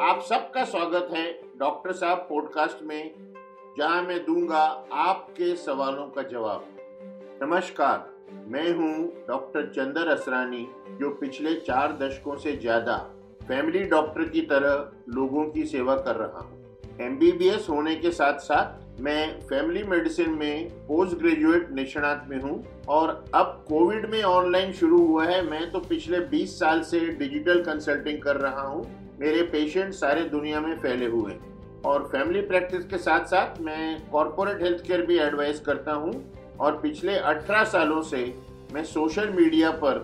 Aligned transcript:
आप 0.00 0.22
सबका 0.28 0.64
स्वागत 0.64 1.08
है 1.12 1.24
डॉक्टर 1.58 1.92
साहब 1.92 2.18
पॉडकास्ट 2.18 2.82
में, 2.82 3.10
जहाँ 3.78 4.02
मैं 4.02 4.24
दूँगा 4.24 4.86
आपके 4.92 5.56
सवालों 5.56 6.06
का 6.06 6.22
जवाब। 6.22 6.64
नमस्कार, 7.42 8.10
मैं 8.48 8.72
हूँ 8.74 9.26
डॉक्टर 9.28 9.66
चंदर 9.66 10.08
असरानी, 10.08 10.66
जो 11.00 11.10
पिछले 11.10 11.54
चार 11.54 11.92
दशकों 11.92 12.36
से 12.36 12.56
ज़्यादा 12.56 12.96
फैमिली 13.48 13.84
डॉक्टर 13.84 14.28
की 14.28 14.40
तरह 14.40 14.90
लोगों 15.08 15.44
की 15.44 15.64
सेवा 15.64 15.96
कर 15.96 16.16
रहा 16.16 16.38
हूँ। 16.38 16.76
एमबीबीएस 17.00 17.66
होने 17.68 17.94
के 17.96 18.10
साथ 18.10 18.38
साथ 18.38 18.87
मैं 19.00 19.40
फैमिली 19.40 19.82
मेडिसिन 19.82 20.30
में 20.30 20.68
पोस्ट 20.86 21.16
ग्रेजुएट 21.18 21.70
निष्णात 21.72 22.26
में 22.30 22.40
हूँ 22.42 22.84
और 22.88 23.24
अब 23.34 23.64
कोविड 23.68 24.10
में 24.10 24.22
ऑनलाइन 24.22 24.72
शुरू 24.72 24.98
हुआ 25.06 25.24
है। 25.24 25.42
मैं 25.42 25.70
तो 25.72 25.80
पिछले 25.80 26.20
20 26.20 26.58
साल 26.58 26.80
से 26.82 27.00
डिजिटल 27.00 27.62
कंसल्टिंग 27.62 28.18
कर 28.22 28.36
रहा 28.36 28.62
हूँ। 28.62 28.84
मेरे 29.20 29.42
पेशेंट 29.42 29.92
सारे 29.92 30.24
दुनिया 30.24 30.60
में 30.60 30.74
फैले 30.78 31.06
हुए 31.06 31.32
हैं। 31.32 31.82
और 31.82 32.08
फैमिली 32.12 32.40
प्रैक्टिस 32.40 32.84
के 32.84 32.98
साथ 32.98 33.24
साथ 33.24 33.60
मैं 33.60 34.10
कॉरपोरेट 34.10 34.62
हेल्थ 34.62 34.86
केयर 34.86 35.06
भी 35.06 35.18
एडवाइस 35.18 35.60
करता 35.60 35.92
हूँ। 35.92 36.12
और 36.60 36.80
पिछले 36.80 37.18
18 37.18 37.64
सालों 37.64 38.02
से 38.02 38.34
मैं 38.72 38.84
सोशल 38.84 39.28
मीडिया 39.30 39.70
पर 39.70 39.98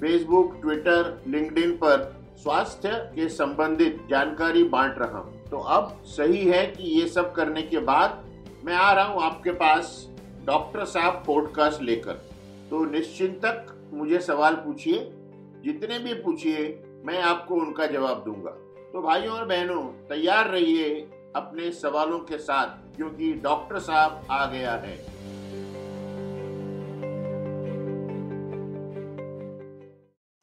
फेसबुक 0.00 0.58
ट्विटर 0.62 1.22
लिंक्डइन 1.28 1.72
पर 1.72 2.12
स्वास्थ्य 2.36 2.88
के 2.88 3.28
संबंधित 3.28 4.00
जानकारी 4.10 4.62
बांट 4.64 4.98
रहा 4.98 5.18
हूँ। 5.18 5.44
तो 5.44 5.58
अब 5.58 5.96
सही 6.06 6.44
है 6.44 6.66
कि 6.66 7.00
ये 7.00 7.06
सब 7.08 7.32
करने 7.34 7.62
के 7.62 7.78
बाद 7.78 8.24
मैं 8.66 8.74
आ 8.74 8.92
रहा 8.92 9.04
हूँ 9.04 9.22
आपके 9.22 9.52
पास 9.52 9.90
डॉक्टर 10.44 10.84
साहब 10.84 11.22
पॉडकास्ट 11.26 11.82
लेकर। 11.82 12.12
तो 12.70 12.84
निश्चिंतक 12.84 13.66
मुझे 13.92 14.18
सवाल 14.20 14.54
पूछिए, 14.56 14.98
जितने 15.64 15.98
भी 15.98 16.14
पूछिए, 16.14 16.64
मैं 17.04 17.20
आपको 17.22 17.54
उनका 17.54 17.86
जवाब 17.86 18.24
दूँगा। 18.24 18.50
तो 18.92 19.02
भाइयों 19.02 19.34
और 19.34 19.44
बहनों, 19.44 19.82
तैयार 20.08 20.48
रहिए 20.48 20.88
अपने 21.36 21.70
सवालों 21.72 22.18
के 22.20 22.38
साथ, 22.38 22.96
क्योंकि 22.96 23.32
डॉक्टर 23.44 23.78
साहब 23.78 24.26
आ 24.30 24.44
गया 24.46 24.72
है। 24.76 24.96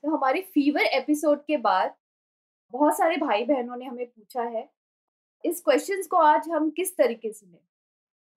तो 0.04 0.16
हमारे 0.16 0.42
फीवर 0.54 0.86
एपिसोड 0.94 1.44
के 1.44 1.58
बाद 1.58 1.94
बहुत 2.74 2.98
सारे 2.98 3.18
भाई 3.18 3.44
बहनों 3.44 3.78
ने 3.78 3.86
हमें 3.86 4.06
पूछा 4.06 4.44
है, 4.48 4.68
इस 5.44 5.62
क्वेश्चंस 5.62 6.08
को 6.08 6.18
आज 6.20 6.50
हम 6.50 6.70
किस 6.70 6.98
तरीके 6.98 7.34
से 7.34 7.46
लें? 7.46 7.60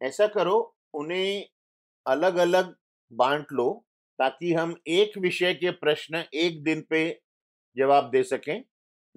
ऐसा 0.00 0.26
करो 0.28 0.56
उन्हें 0.94 1.46
अलग 2.06 2.36
अलग 2.38 2.74
बांट 3.10 3.52
लो 3.52 3.68
ताकि 4.18 4.52
हम 4.54 4.74
एक 4.88 5.18
विषय 5.18 5.54
के 5.54 5.70
प्रश्न 5.72 6.24
एक 6.34 6.62
दिन 6.64 6.80
पे 6.90 7.08
जवाब 7.76 8.10
दे 8.10 8.22
सकें। 8.24 8.62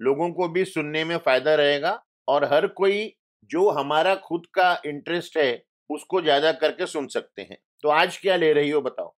लोगों 0.00 0.30
को 0.32 0.48
भी 0.48 0.64
सुनने 0.64 1.04
में 1.04 1.16
फ़ायदा 1.18 1.54
रहेगा 1.54 2.00
और 2.28 2.44
हर 2.44 2.66
कोई 2.74 3.12
जो 3.50 3.68
हमारा 3.70 4.14
खुद 4.18 4.46
का 4.54 4.72
इंटरेस्ट 4.86 5.36
है 5.38 5.62
उसको 5.90 6.20
ज़्यादा 6.22 6.52
करके 6.54 6.86
सुन 6.86 7.06
सकते 7.08 7.42
हैं। 7.42 7.58
तो 7.82 7.88
आज 7.88 8.16
क्या 8.16 8.36
ले 8.36 8.52
रही 8.52 8.70
हो 8.70 8.80
बताओ? 8.80 9.14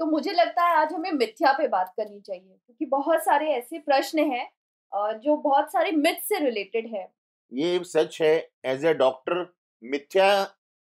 तो 0.00 0.06
मुझे 0.06 0.32
लगता 0.32 0.62
है 0.62 0.76
आज 0.76 0.92
हमें 0.92 1.10
मिथ्या 1.12 1.52
पे 1.52 1.66
बात 1.68 1.92
करनी 1.96 2.20
चाहिए 2.20 2.42
क्योंकि 2.42 2.86
बहुत 2.86 3.24
सारे 3.24 3.50
ऐसे 3.52 3.78
प्रश्न 3.80 4.30
हैं 4.32 4.48
जो 4.92 5.36
बहुत 5.38 5.72
सारे 5.72 5.90
मिथ 5.92 6.20
से 6.22 6.38
रिलेटेड 6.38 6.94
है। 6.94 7.06
ये 7.52 7.78
सच 7.84 8.20
है 8.22 8.34
एज 8.64 8.84
ए 8.84 8.94
डॉक्टर 8.94 9.46
मिथ्या 9.82 10.28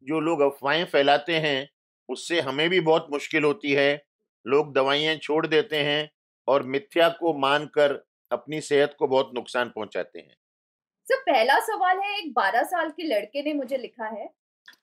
जो 0.08 0.20
लोग 0.20 0.42
अफवाहें 0.42 0.86
फैलाते 0.86 1.36
हैं 1.40 1.68
उससे 2.10 2.40
हमें 2.42 2.70
भी 2.70 2.80
बहुत 2.82 3.08
मुश्किल 3.12 3.44
होती 3.44 3.74
है। 3.74 3.90
लोग 4.46 4.74
दवाइयाँ 4.74 5.16
छोड़ 5.16 5.46
देते 5.48 5.78
हैं 5.84 6.10
और 6.48 6.64
मिथ्या 6.64 7.10
को 7.10 7.34
मानकर 7.40 8.04
अपनी 8.32 8.62
सेहत 8.62 8.96
को 9.00 9.08
बहुत 9.08 9.32
नुकसान 9.36 9.70
पहुंचाते 9.70 10.20
हैं। 10.20 10.36
सर 11.08 11.20
पहला 11.22 11.60
सवाल 11.60 12.00
है 12.00 12.18
एक 12.20 12.34
12 12.34 12.64
साल 12.64 12.90
के 12.90 13.04
लड़के 13.04 13.42
ने 13.44 13.54
मुझे 13.54 13.78
लिखा 13.78 14.06
है 14.08 14.28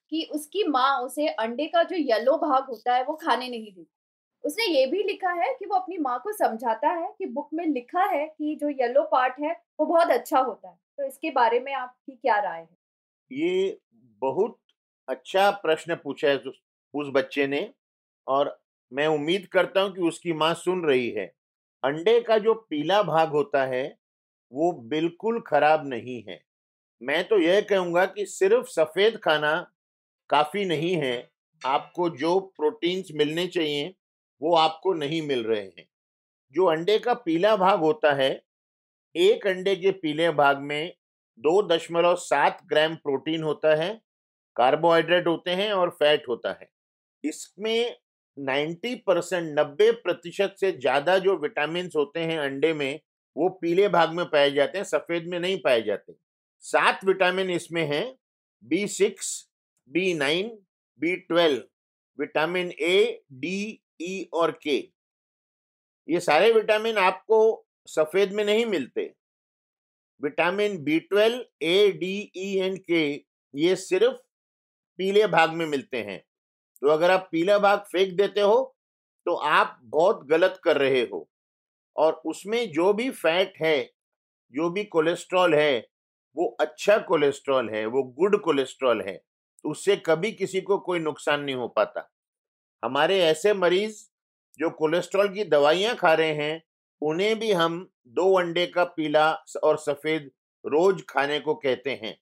कि 0.09 0.23
उसकी 0.33 0.63
माँ 0.67 0.91
उसे 1.01 1.27
अंडे 1.27 1.67
का 1.67 1.83
जो 1.83 1.95
येलो 1.95 2.37
भाग 2.37 2.69
होता 2.69 2.95
है 2.95 3.03
वो 3.03 3.15
खाने 3.15 3.49
नहीं 3.49 3.71
देती। 3.73 3.87
उसने 4.43 4.65
ये 4.65 4.85
भी 4.85 5.03
लिखा 5.03 5.31
है 5.33 5.53
कि 5.53 5.65
वो 5.65 5.75
अपनी 5.75 5.97
माँ 5.97 6.19
को 6.19 6.33
समझाता 6.33 6.91
है 6.91 7.13
कि 7.19 7.25
बुक 7.27 7.49
में 7.53 7.65
लिखा 7.65 8.05
है 8.07 8.27
कि 8.27 8.55
जो 8.55 8.69
येलो 8.69 9.03
पार्ट 9.03 9.39
है 9.41 9.53
वो 9.79 9.85
बहुत 9.85 10.11
अच्छा 10.11 10.39
होता 10.39 10.69
है। 10.69 10.77
तो 10.97 11.07
इसके 11.07 11.31
बारे 11.31 11.59
में 11.59 11.73
आपकी 11.73 12.15
क्या 12.15 12.39
राय 12.39 12.61
है? 12.61 12.77
ये 13.31 13.79
बहुत 14.21 14.57
अच्छा 15.07 15.49
प्रश्न 15.51 15.95
पूछा 15.95 16.27
है 16.27 16.37
उस 16.93 17.09
बच्चे 17.13 17.47
ने 17.47 17.69
और 18.27 18.59
मैं 18.93 19.07
उम्मीद 19.07 19.45
करता 19.45 19.81
हूँ 19.81 19.93
कि 19.93 20.01
उसकी 20.01 20.33
माँ 20.33 20.53
सुन 20.53 20.83
रही 20.85 21.09
है। 21.09 21.25
अंडे 21.83 22.19
का 22.21 22.37
जो 22.37 22.53
पीला 22.53 23.03
भाग 23.03 23.29
होता 23.29 23.65
है, 23.65 23.97
वो 24.51 24.71
बिल्कुल 24.71 25.41
खराब 25.41 25.87
नहीं 25.87 26.23
है। 26.29 26.39
मैं 27.01 27.27
तो 27.27 27.39
यह 27.39 27.61
कहूँगा 27.61 28.05
कि 28.05 28.25
सिर्फ़ 28.25 28.67
सफ़ेद 28.67 29.17
खाना 29.17 29.55
काफ़ी 30.29 30.65
नहीं 30.65 30.95
है। 30.95 31.29
आपको 31.65 32.09
जो 32.09 32.39
प्रोटीन्स 32.39 33.07
मिलने 33.15 33.47
चाहिए, 33.47 33.93
वो 34.41 34.55
आपको 34.55 34.93
नहीं 34.93 35.21
मिल 35.21 35.43
रहे 35.43 35.61
हैं। 35.61 35.87
जो 36.55 36.65
अंडे 36.65 36.99
का 36.99 37.13
पीला 37.13 37.55
भाग 37.55 37.79
होता 37.79 38.13
है, 38.13 38.43
एक 39.15 39.47
अंडे 39.47 39.75
के 39.75 39.91
पीले 39.91 40.31
भाग 40.31 40.59
में 40.59 40.93
दो 41.39 41.61
दशमलव 41.67 42.15
सात 42.15 42.59
ग्राम 42.65 42.95
प्रोटीन 42.95 43.43
होता 43.43 43.75
है 43.75 44.01
कार्बोहाइड्रेट 44.55 45.27
होते 45.27 45.51
हैं 45.51 45.71
और 45.73 45.89
फैट 45.89 46.27
होता 46.27 46.51
है। 46.61 46.69
इसमें 47.23 47.95
90 48.37 48.95
परसेंट, 49.07 49.59
नब्बे 49.59 49.91
प्रतिशत 49.91 50.55
से 50.59 50.71
ज़्यादा 50.71 51.17
जो 51.17 51.37
विटामिन 51.37 51.89
होते 51.95 52.19
हैं 52.19 52.39
अंडे 52.39 52.73
में, 52.73 52.99
वो 53.35 53.49
पीले 53.61 53.87
भाग 53.87 54.13
में 54.13 54.25
पाए 54.25 54.51
जाते 54.51 54.77
हैं, 54.77 54.85
सफ़ेद 54.85 55.27
में 55.27 55.39
नहीं 55.39 55.57
पाए 55.61 55.81
जाते। 55.81 56.13
सात 56.63 57.03
विटामिन 57.05 57.49
इसमें 57.49 57.85
हैं, 57.85 58.15
B 58.63 58.87
six, 58.87 59.49
B 59.89 60.13
nine, 60.13 60.49
B 61.01 61.15
twelve, 61.15 61.63
vitamin 62.19 62.71
A, 62.71 63.23
D, 63.33 63.81
E 64.01 64.29
और 64.33 64.59
के। 64.63 64.77
ये 66.07 66.19
सारे 66.19 66.51
विटामिन 66.51 66.97
आपको 66.97 67.65
सफ़ेद 67.87 68.33
में 68.33 68.43
नहीं 68.45 68.65
मिलते। 68.65 69.13
Vitamin 70.21 70.77
B 70.83 70.99
twelve, 70.99 71.45
A, 71.61 71.91
D, 71.91 72.31
E 72.35 72.55
and 72.57 72.79
K, 72.79 73.13
ये 73.53 73.75
सिर्फ़ 73.75 74.17
पीले 74.99 75.27
भाग 75.27 75.53
में 75.53 75.65
मिलते 75.67 76.01
हैं। 76.03 76.19
तो 76.81 76.89
अगर 76.89 77.11
आप 77.11 77.27
पीला 77.31 77.57
भाग 77.59 77.79
फेंक 77.91 78.13
देते 78.17 78.41
हो 78.41 78.75
तो 79.25 79.35
आप 79.35 79.79
बहुत 79.85 80.25
गलत 80.27 80.59
कर 80.63 80.77
रहे 80.77 81.01
हो। 81.03 81.27
और 81.95 82.13
उसमें 82.27 82.71
जो 82.73 82.93
भी 82.93 83.09
फैट 83.11 83.53
है, 83.61 83.79
जो 84.53 84.69
भी 84.69 84.83
कोलेस्ट्रॉल 84.85 85.55
है, 85.55 85.87
वो 86.37 86.47
अच्छा 86.61 86.97
कोलेस्ट्रॉल 86.99 87.69
है, 87.69 87.85
वो 87.87 88.03
गुड 88.03 88.39
कोलेस्ट्रॉल 88.41 89.01
है 89.01 89.17
तो 89.65 89.71
उससे 89.71 89.95
कभी 89.97 90.31
किसी 90.33 90.61
को 90.61 90.77
कोई 90.79 90.99
नुकसान 90.99 91.41
नहीं 91.41 91.55
हो 91.55 91.67
पाता। 91.69 92.09
हमारे 92.83 93.19
ऐसे 93.23 93.53
मरीज़ 93.55 94.03
जो 94.59 94.69
कोलेस्ट्रॉल 94.71 95.29
की 95.29 95.43
दवाइयाँ 95.45 95.95
खा 95.95 96.13
रहे 96.13 96.33
हैं, 96.35 96.61
उन्हें 97.01 97.39
भी 97.39 97.51
हम 97.53 97.79
दो 98.09 98.33
अंडे 98.39 98.65
का 98.67 98.83
पीला 98.85 99.31
और 99.63 99.77
सफ़ेद 99.79 100.31
रोज 100.65 101.03
खाने 101.09 101.39
को 101.39 101.55
कहते 101.55 101.99
हैं। 102.03 102.17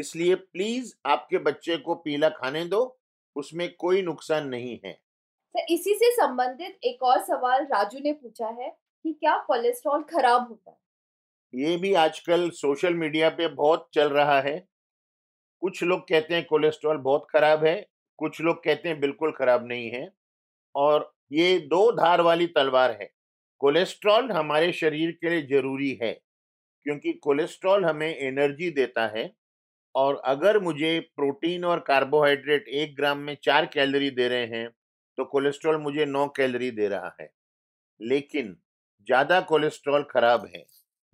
इसलिए 0.00 0.34
प्लीज़ 0.34 0.92
आपके 1.06 1.38
बच्चे 1.40 1.76
को 1.76 1.94
पीला 1.94 2.28
खाने 2.30 2.64
दो 2.64 2.80
उसमें 3.36 3.68
कोई 3.76 4.02
नुकसान 4.02 4.48
नहीं 4.48 4.78
है। 4.84 4.92
तो 5.54 5.74
इसी 5.74 5.94
से 5.94 6.10
संबंधित 6.12 6.78
एक 6.84 7.02
और 7.02 7.20
सवाल 7.24 7.64
राजू 7.66 7.98
ने 7.98 8.12
पूछा 8.12 8.48
है 8.60 8.70
कि 9.04 9.12
क्या 9.12 9.36
कोलेस्ट्रॉल 9.38 10.02
खराब 10.02 10.48
होता 10.48 10.70
है? 10.70 10.76
ये 11.54 11.76
भी 11.76 11.92
आजकल 11.94 12.48
सोशल 12.50 12.94
मीडिया 12.94 13.28
पे 13.30 13.48
बहुत 13.48 13.88
चल 13.94 14.08
रहा 14.08 14.40
है। 14.40 14.58
कुछ 15.62 15.82
लोग 15.82 16.00
कहते 16.08 16.34
हैं 16.34 16.44
कोलेस्ट्रॉल 16.46 16.96
बहुत 16.98 17.26
खराब 17.30 17.64
है 17.64 17.74
कुछ 18.18 18.40
लोग 18.40 18.62
कहते 18.64 18.88
हैं 18.88 19.00
बिल्कुल 19.00 19.32
खराब 19.32 19.66
नहीं 19.66 19.90
है। 19.90 20.08
और 20.74 21.12
ये 21.32 21.58
दो 21.68 21.90
धार 21.92 22.20
वाली 22.20 22.46
तलवार 22.48 22.90
है। 23.00 23.10
कोलेस्ट्रॉल 23.60 24.30
हमारे 24.32 24.72
शरीर 24.72 25.10
के 25.12 25.30
लिए 25.30 25.42
ज़रूरी 25.48 25.92
है 26.02 26.12
क्योंकि 26.86 27.12
कोलेस्ट्रॉल 27.22 27.84
हमें 27.84 28.08
एनर्जी 28.08 28.70
देता 28.70 29.06
है 29.08 29.24
और 29.94 30.20
अगर 30.24 30.58
मुझे 30.58 30.98
प्रोटीन 31.16 31.64
और 31.64 31.80
कार्बोहाइड्रेट 31.86 32.68
एक 32.68 32.94
ग्राम 32.96 33.18
में 33.18 33.36
चार 33.44 33.66
कैलोरी 33.66 34.10
दे 34.10 34.28
रहे 34.28 34.46
हैं 34.48 34.68
तो 35.18 35.24
कोलेस्ट्रॉल 35.26 35.76
मुझे 35.78 36.04
नौ 36.06 36.26
कैलोरी 36.36 36.70
दे 36.70 36.88
रहा 36.88 37.14
है। 37.20 37.28
लेकिन 38.00 38.56
ज़्यादा 39.08 39.40
कोलेस्ट्रॉल 39.42 40.02
खराब 40.10 40.46
है। 40.54 40.64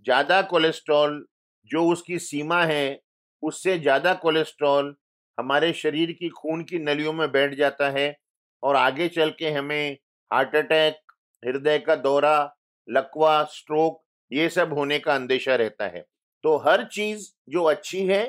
ज़्यादा 0.06 0.40
कोलेस्ट्रॉल 0.44 1.24
जो 1.70 1.86
उसकी 1.88 2.18
सीमा 2.18 2.62
है, 2.64 3.00
उससे 3.42 3.78
ज़्यादा 3.78 4.14
कोलेस्ट्रॉल 4.16 4.94
हमारे 5.38 5.72
शरीर 5.74 6.12
की 6.12 6.28
खून 6.30 6.62
की 6.64 6.78
नलियों 6.78 7.12
में 7.12 7.30
बैठ 7.32 7.54
जाता 7.54 7.90
है 7.90 8.14
और 8.62 8.76
आगे 8.76 9.08
चल 9.08 9.30
के 9.38 9.50
हमें 9.50 9.96
हार्ट 10.30 10.54
अटैक, 10.56 10.96
हृदय 11.42 11.78
का 11.78 11.96
दौरा, 11.96 12.56
लकवा, 12.88 13.42
स्ट्रोक 13.44 14.02
ये 14.30 14.48
सब 14.48 14.72
होने 14.72 14.98
का 14.98 15.14
अंदेशा 15.14 15.54
रहता 15.56 15.86
है। 15.86 16.04
तो 16.44 16.56
हर 16.58 16.84
चीज़ 16.84 17.28
जो 17.50 17.62
अच्छी 17.64 18.06
है 18.06 18.24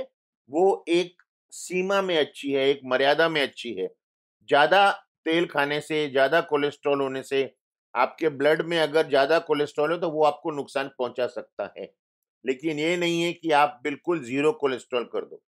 वो 0.50 0.86
एक 0.90 1.22
सीमा 1.54 2.02
में 2.02 2.18
अच्छी 2.18 2.52
है, 2.52 2.68
एक 2.70 2.82
मर्यादा 2.86 3.28
में 3.30 3.42
अच्छी 3.42 3.74
है। 3.74 3.88
ज़्यादा 4.50 4.90
तेल 5.26 5.46
खाने 5.48 5.80
से, 5.82 6.08
ज़्यादा 6.10 6.42
कोलेस्ट्रॉल 6.44 7.02
होने 7.02 7.24
से 7.24 7.54
आपके 7.94 8.30
ब्लड 8.32 8.62
में 8.64 8.80
अगर 8.80 9.08
ज़्यादा 9.10 9.40
कोलेस्ट्रॉल 9.42 9.92
है 9.92 10.00
तो 10.00 10.10
वो 10.10 10.24
आपको 10.26 10.52
नुकसान 10.52 10.88
पहुँचा 11.00 11.28
सकता 11.28 11.74
है। 11.78 11.90
लेकिन 12.46 12.80
ये 12.80 12.96
नहीं 12.98 13.22
है 13.22 13.32
कि 13.34 13.52
आप 13.54 13.80
बिल्कुल 13.84 14.24
ज़ीरो 14.24 14.52
कोलेस्ट्रॉल 14.54 15.04
कर 15.06 15.26
दो। 15.26 15.42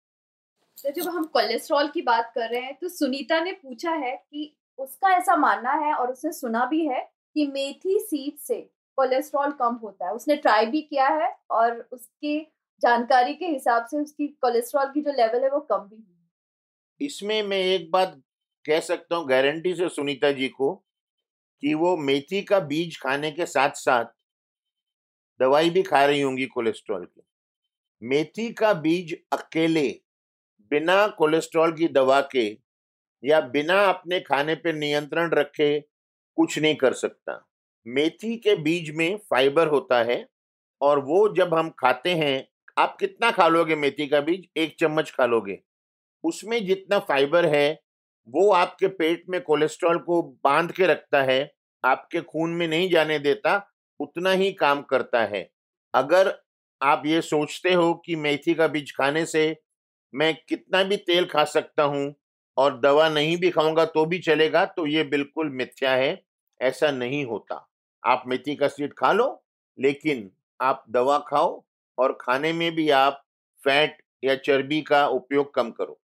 तो 0.78 0.90
जब 0.92 1.08
हम 1.08 1.24
कोलेस्ट्रॉल 1.26 1.88
की 1.88 2.02
बात 2.02 2.32
कर 2.34 2.50
रहे 2.50 2.60
हैं 2.60 2.76
तो 2.80 2.88
सुनीता 2.88 3.40
ने 3.40 3.52
पूछा 3.54 3.92
है 3.92 4.14
कि 4.16 4.54
उसका 4.78 5.12
ऐसा 5.16 5.36
मानना 5.36 5.72
है 5.76 5.94
और 5.94 6.10
उसने 6.12 6.32
सुना 6.32 6.64
भी 6.66 6.86
है 6.86 7.00
कि 7.36 7.46
मेथी 7.46 7.98
सीड 8.00 8.38
से 8.38 8.60
कोलेस्ट्रॉल 8.98 9.52
कम 9.52 9.74
होता 9.74 10.06
है। 10.06 10.12
उसने 10.12 10.36
ट्राई 10.36 10.66
भी 10.66 10.80
किया 10.82 11.08
है 11.08 11.34
और 11.50 11.80
उसकी 11.92 12.38
जानकारी 12.82 13.34
के 13.34 13.46
हिसाब 13.46 13.86
से 13.86 13.98
उसकी 13.98 14.26
कोलेस्ट्रॉल 14.26 14.86
की 14.86 15.00
जो 15.00 15.12
लेवल 15.12 15.42
है 15.42 15.50
वो 15.50 15.60
कम 15.60 15.78
भी 15.78 15.96
हुई। 15.96 17.06
इसमें 17.06 17.42
मैं 17.42 17.58
एक 17.58 17.90
बात 17.90 18.20
कह 18.64 18.80
सकता 18.80 19.16
हूँ 19.16 19.28
गारंटी 19.28 19.74
से 19.74 19.88
सुनीता 19.88 20.30
जी 20.32 20.48
को 20.48 20.74
कि 21.62 21.74
वो 21.74 21.96
मेथी 21.96 22.42
का 22.42 22.60
बीज 22.60 23.00
खाने 23.00 23.30
के 23.30 23.46
साथ 23.46 23.70
साथ 23.70 24.04
दवाई 25.40 25.70
भी 25.70 25.82
खा 25.82 26.04
रही 26.04 26.20
होंगी 26.20 26.46
कोलेस्ट्रॉल 26.46 27.04
की। 27.04 27.22
मेथी 28.02 28.52
का 28.52 28.72
बीज 28.72 29.14
अकेले 29.32 29.88
बिना 30.70 31.06
कोलेस्ट्रॉल 31.08 31.72
की 31.72 31.88
दवा 31.88 32.20
के 32.20 32.46
या 33.22 33.40
बिना 33.40 33.80
अपने 33.84 34.20
खाने 34.20 34.54
पर 34.54 34.74
नियंत्रण 34.74 35.30
रखे 35.30 35.78
कुछ 36.38 36.58
नहीं 36.58 36.76
कर 36.76 36.92
सकता। 36.92 37.44
मेथी 37.86 38.36
के 38.36 38.54
बीज 38.54 38.90
में 38.96 39.16
फाइबर 39.30 39.68
होता 39.68 40.02
है 40.02 40.24
और 40.80 40.98
वो 41.04 41.28
जब 41.34 41.54
हम 41.54 41.70
खाते 41.70 42.14
हैं 42.14 42.48
आप 42.78 42.96
कितना 43.00 43.30
खा 43.30 43.48
लोगे 43.48 43.76
मेथी 43.76 44.06
का 44.06 44.20
बीज? 44.20 44.48
एक 44.56 44.76
चम्मच 44.80 45.10
खा 45.10 45.26
लोगे। 45.26 45.58
उसमें 46.24 46.66
जितना 46.66 46.98
फाइबर 46.98 47.46
है, 47.46 47.80
वो 48.28 48.50
आपके 48.52 48.88
पेट 48.88 49.24
में 49.28 49.40
कोलेस्ट्रॉल 49.40 49.98
को 49.98 50.22
बाँध 50.44 50.72
के 50.72 50.86
रखता 50.86 51.22
है, 51.22 51.52
आपके 51.84 52.20
खून 52.20 52.50
में 52.50 52.68
नहीं 52.68 52.90
जाने 52.90 53.18
देता, 53.18 53.70
उतना 54.00 54.30
ही 54.30 54.52
काम 54.52 54.82
करता 54.82 55.24
है। 55.24 55.50
अगर 55.94 56.34
आप 56.82 57.02
ये 57.06 57.20
सोचते 57.22 57.72
हो 57.74 57.94
कि 57.94 58.16
मेथी 58.16 58.54
का 58.54 58.66
बीज 58.66 58.92
खाने 58.92 59.26
से 59.26 59.56
मैं 60.14 60.34
कितना 60.48 60.82
भी 60.82 60.96
तेल 60.96 61.26
खा 61.26 61.44
सकता 61.44 61.82
हूँ 61.82 62.14
और 62.56 62.80
दवा 62.80 63.08
नहीं 63.08 63.36
भी 63.36 63.50
खाऊँगा 63.50 63.84
तो 63.84 64.04
भी 64.06 64.18
चलेगा 64.18 64.64
तो 64.66 64.86
ये 64.86 65.04
बिल्कुल 65.04 65.50
मिथ्या 65.50 65.92
है, 65.92 66.22
ऐसा 66.60 66.90
नहीं 66.90 67.24
होता। 67.26 67.66
आप 68.06 68.22
मेथी 68.26 68.56
का 68.56 68.68
सीड 68.68 68.94
खा 68.94 69.12
लो, 69.12 69.44
लेकिन 69.78 70.30
आप 70.60 70.84
दवा 70.90 71.18
खाओ 71.18 71.64
और 71.98 72.16
खाने 72.20 72.52
में 72.52 72.70
भी 72.74 72.88
आप 72.96 73.22
फैट 73.62 74.02
या 74.22 74.34
चर्बी 74.36 74.80
का 74.82 75.06
उपयोग 75.08 75.54
कम 75.54 75.70
करो। 75.70 75.98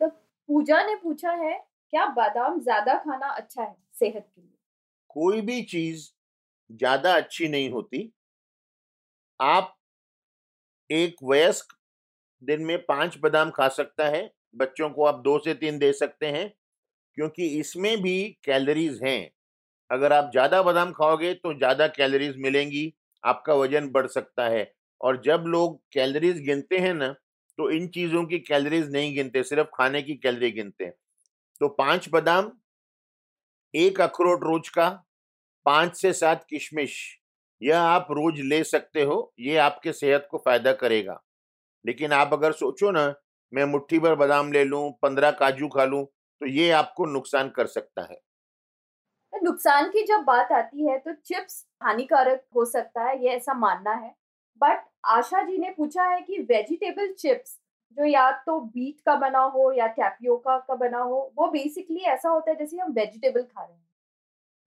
तो 0.00 0.08
पूजा 0.08 0.82
ने 0.82 0.94
पूछा 0.94 1.32
है 1.34 1.52
क्या 1.92 2.06
बादाम 2.12 2.60
ज़्यादा 2.60 2.94
खाना 2.98 3.28
अच्छा 3.28 3.62
है 3.62 3.74
सेहत 3.94 4.26
के 4.26 4.40
लिए? 4.40 4.50
कोई 5.10 5.40
भी 5.40 5.62
चीज़ 5.64 6.08
ज़्यादा 6.70 7.12
अच्छी 7.14 7.48
नहीं 7.48 7.70
होती। 7.70 8.10
आप 9.40 9.74
एक 10.90 11.16
वयस्क 11.24 11.74
दिन 12.42 12.62
में 12.64 12.78
पाँच 12.84 13.16
बादाम 13.18 13.50
खा 13.50 13.68
सकता 13.70 14.08
है 14.08 14.30
बच्चों 14.56 14.88
को 14.90 15.04
आप 15.04 15.20
दो 15.24 15.38
से 15.38 15.54
तीन 15.54 15.78
दे 15.78 15.92
सकते 15.92 16.26
हैं 16.26 16.48
क्योंकि 17.18 17.46
इसमें 17.60 17.96
भी 18.02 18.18
कैलोरीज 18.44 19.00
हैं। 19.04 19.30
अगर 19.90 20.12
आप 20.12 20.30
ज़्यादा 20.32 20.62
बादाम 20.62 20.92
खाओगे 20.92 21.32
तो 21.34 21.54
ज़्यादा 21.54 21.86
कैलोरीज 21.90 22.36
मिलेंगी 22.38 22.92
आपका 23.24 23.54
वज़न 23.54 23.88
बढ़ 23.90 24.06
सकता 24.08 24.48
है। 24.48 24.64
और 25.00 25.20
जब 25.22 25.44
लोग 25.46 25.80
कैलरीज 25.92 26.40
गिनते 26.40 26.78
हैं 26.78 26.94
ना 26.94 27.14
तो 27.58 27.70
इन 27.70 27.86
चीज़ों 27.88 28.24
की 28.24 28.38
कैलरीज 28.40 28.90
नहीं 28.92 29.14
गिनते, 29.14 29.42
सिर्फ़ 29.42 29.68
खाने 29.74 30.02
की 30.02 30.14
कैलरी 30.16 30.50
गिनते 30.52 30.84
हैं। 30.84 30.92
तो 31.60 31.68
पाँच 31.70 32.08
बादाम, 32.08 32.50
एक 33.74 34.00
अखरोट 34.00 34.44
रोज 34.44 34.68
का, 34.68 34.88
पाँच 35.66 35.96
से 35.96 36.12
सात 36.12 36.44
किशमिश, 36.50 36.94
यह 37.62 37.80
आप 37.80 38.08
रोज 38.10 38.40
ले 38.42 38.62
सकते 38.64 39.02
हो, 39.02 39.32
ये 39.40 39.56
आपके 39.58 39.92
सेहत 39.92 40.28
को 40.30 40.38
फ़ायदा 40.38 40.72
करेगा। 40.74 41.20
लेकिन 41.84 42.12
आप 42.12 42.32
अगर 42.32 42.52
सोचो 42.52 42.90
ना, 42.90 43.14
मैं 43.52 43.64
मुट्ठी 43.64 43.98
भर 43.98 44.14
बादाम 44.14 44.52
ले 44.52 44.64
लूँ, 44.64 44.90
पंद्रह 45.02 45.30
काजू 45.32 45.68
खा 45.68 45.84
लूँ 45.84 46.04
तो 46.40 46.46
ये 46.46 46.70
आपको 46.72 47.06
नुकसान 47.06 47.48
कर 47.50 47.66
सकता 47.68 48.02
है। 48.02 48.20
तो 49.32 49.38
नुकसान 49.44 49.88
की 49.90 50.02
जब 50.06 50.22
बात 50.24 50.52
आती 50.52 50.86
है 50.86 50.98
तो 50.98 51.12
चिप्स 51.14 51.64
हानिकारक 51.82 52.44
हो 52.56 52.64
सकता 52.64 53.02
है, 53.02 53.22
ये 53.24 53.30
ऐसा 53.30 53.54
मानना 53.54 53.92
है? 53.94 54.14
बट 54.62 54.84
आशा 55.04 55.42
जी 55.42 55.58
ने 55.58 55.70
पूछा 55.70 56.04
है 56.04 56.20
कि 56.22 56.38
वेजिटेबल 56.42 57.12
चिप्स 57.12 57.58
जो 57.96 58.04
या 58.04 58.30
तो 58.46 58.60
बीट 58.60 59.00
का 59.00 59.14
बना 59.16 59.40
हो 59.40 59.72
या 59.72 59.86
टैपियोका 59.86 60.58
का 60.58 60.74
बना 60.74 60.98
हो, 60.98 61.32
वो 61.38 61.48
बेसिकली 61.48 62.00
ऐसा 62.00 62.28
होता 62.28 62.50
है 62.50 62.56
जैसे 62.56 62.78
हम 62.78 62.92
वेजिटेबल 62.92 63.42
खा 63.42 63.62
रहे 63.62 63.72
हैं। 63.72 63.86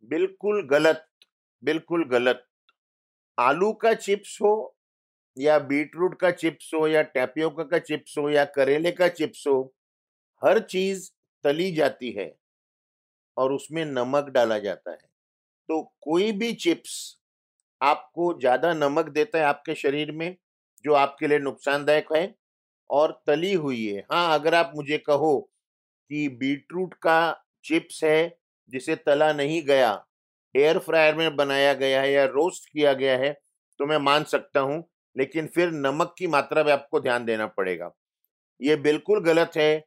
बिल्कुल 0.04 0.62
गलत 0.68 1.08
बिल्कुल 1.64 2.04
गलत। 2.06 2.46
आलू 3.38 3.74
का 3.74 3.94
चिप्स 3.94 4.38
हो, 4.42 4.76
या 5.38 5.60
बीटरूट 5.60 6.20
का 6.20 6.32
चिप्स 6.32 6.72
हो, 6.74 6.88
या 6.88 7.02
टैपियोका 7.02 7.64
का 7.64 7.80
चिप्स 7.80 8.18
हो, 8.18 8.30
या 8.30 8.46
करेले 8.46 8.92
का 8.92 9.08
चिप्स 9.08 9.48
हो, 9.48 9.74
हर 10.44 10.60
चीज़ 10.60 11.12
तली 11.44 11.72
जाती 11.72 12.12
है 12.12 12.36
और 13.38 13.54
उसमें 13.54 13.86
नमक 13.86 14.30
डाला 14.30 14.60
जाता 14.60 14.92
है। 14.92 15.10
तो 15.70 15.82
कोई 16.02 16.32
भी 16.32 16.54
चिप्स 16.54 17.21
आपको 17.82 18.34
ज़्यादा 18.40 18.74
नमक 18.76 19.10
देता 19.12 19.38
है 19.40 19.44
आपके 19.46 19.76
शरीर 19.76 20.12
में, 20.14 20.36
जो 20.86 20.94
आपके 20.96 21.28
लिए 21.28 21.40
नुकसानदायक 21.42 22.14
है, 22.16 22.34
और 22.90 23.12
तली 23.28 23.54
हुई 23.56 23.86
है। 23.86 24.02
हाँ 24.12 24.34
अगर 24.36 24.56
आप 24.56 24.72
मुझे 24.76 24.98
कहो 25.00 25.38
कि 26.12 26.28
बीटरूट 26.32 26.94
का 26.98 27.20
चिप्स 27.66 28.04
है, 28.04 28.38
जिसे 28.74 28.96
तला 28.98 29.32
नहीं 29.34 29.62
गया, 29.66 29.92
एयर 30.56 30.80
फ्रायर 30.80 31.16
में 31.16 31.36
बनाया 31.36 31.74
गया 31.76 32.02
है 32.02 32.12
या 32.12 32.26
रोस्ट 32.28 32.70
किया 32.70 32.94
गया 32.96 33.18
है 33.20 33.34
तो 33.80 33.86
मैं 33.88 33.98
मान 34.00 34.24
सकता 34.26 34.60
हूँ, 34.62 34.84
लेकिन 35.16 35.48
फिर 35.50 35.72
नमक 35.74 36.14
की 36.18 36.28
मात्रा 36.30 36.64
में 36.64 36.72
आपको 36.74 37.00
ध्यान 37.02 37.26
देना 37.26 37.46
पड़ेगा। 37.50 37.92
ये 38.60 38.76
बिल्कुल 38.78 39.20
गलत 39.24 39.52
है 39.58 39.78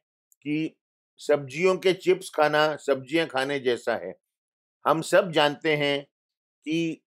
कि 0.45 0.75
सब्जियों 1.19 1.75
के 1.77 1.93
चिप्स 1.95 2.29
खाना 2.31 2.65
सब्ज़ियाँ 2.77 3.27
खाने 3.27 3.59
जैसा 3.61 3.95
है। 3.97 4.13
हम 4.85 5.01
सब 5.03 5.31
जानते 5.33 5.75
हैं 5.77 6.01
कि 6.65 7.01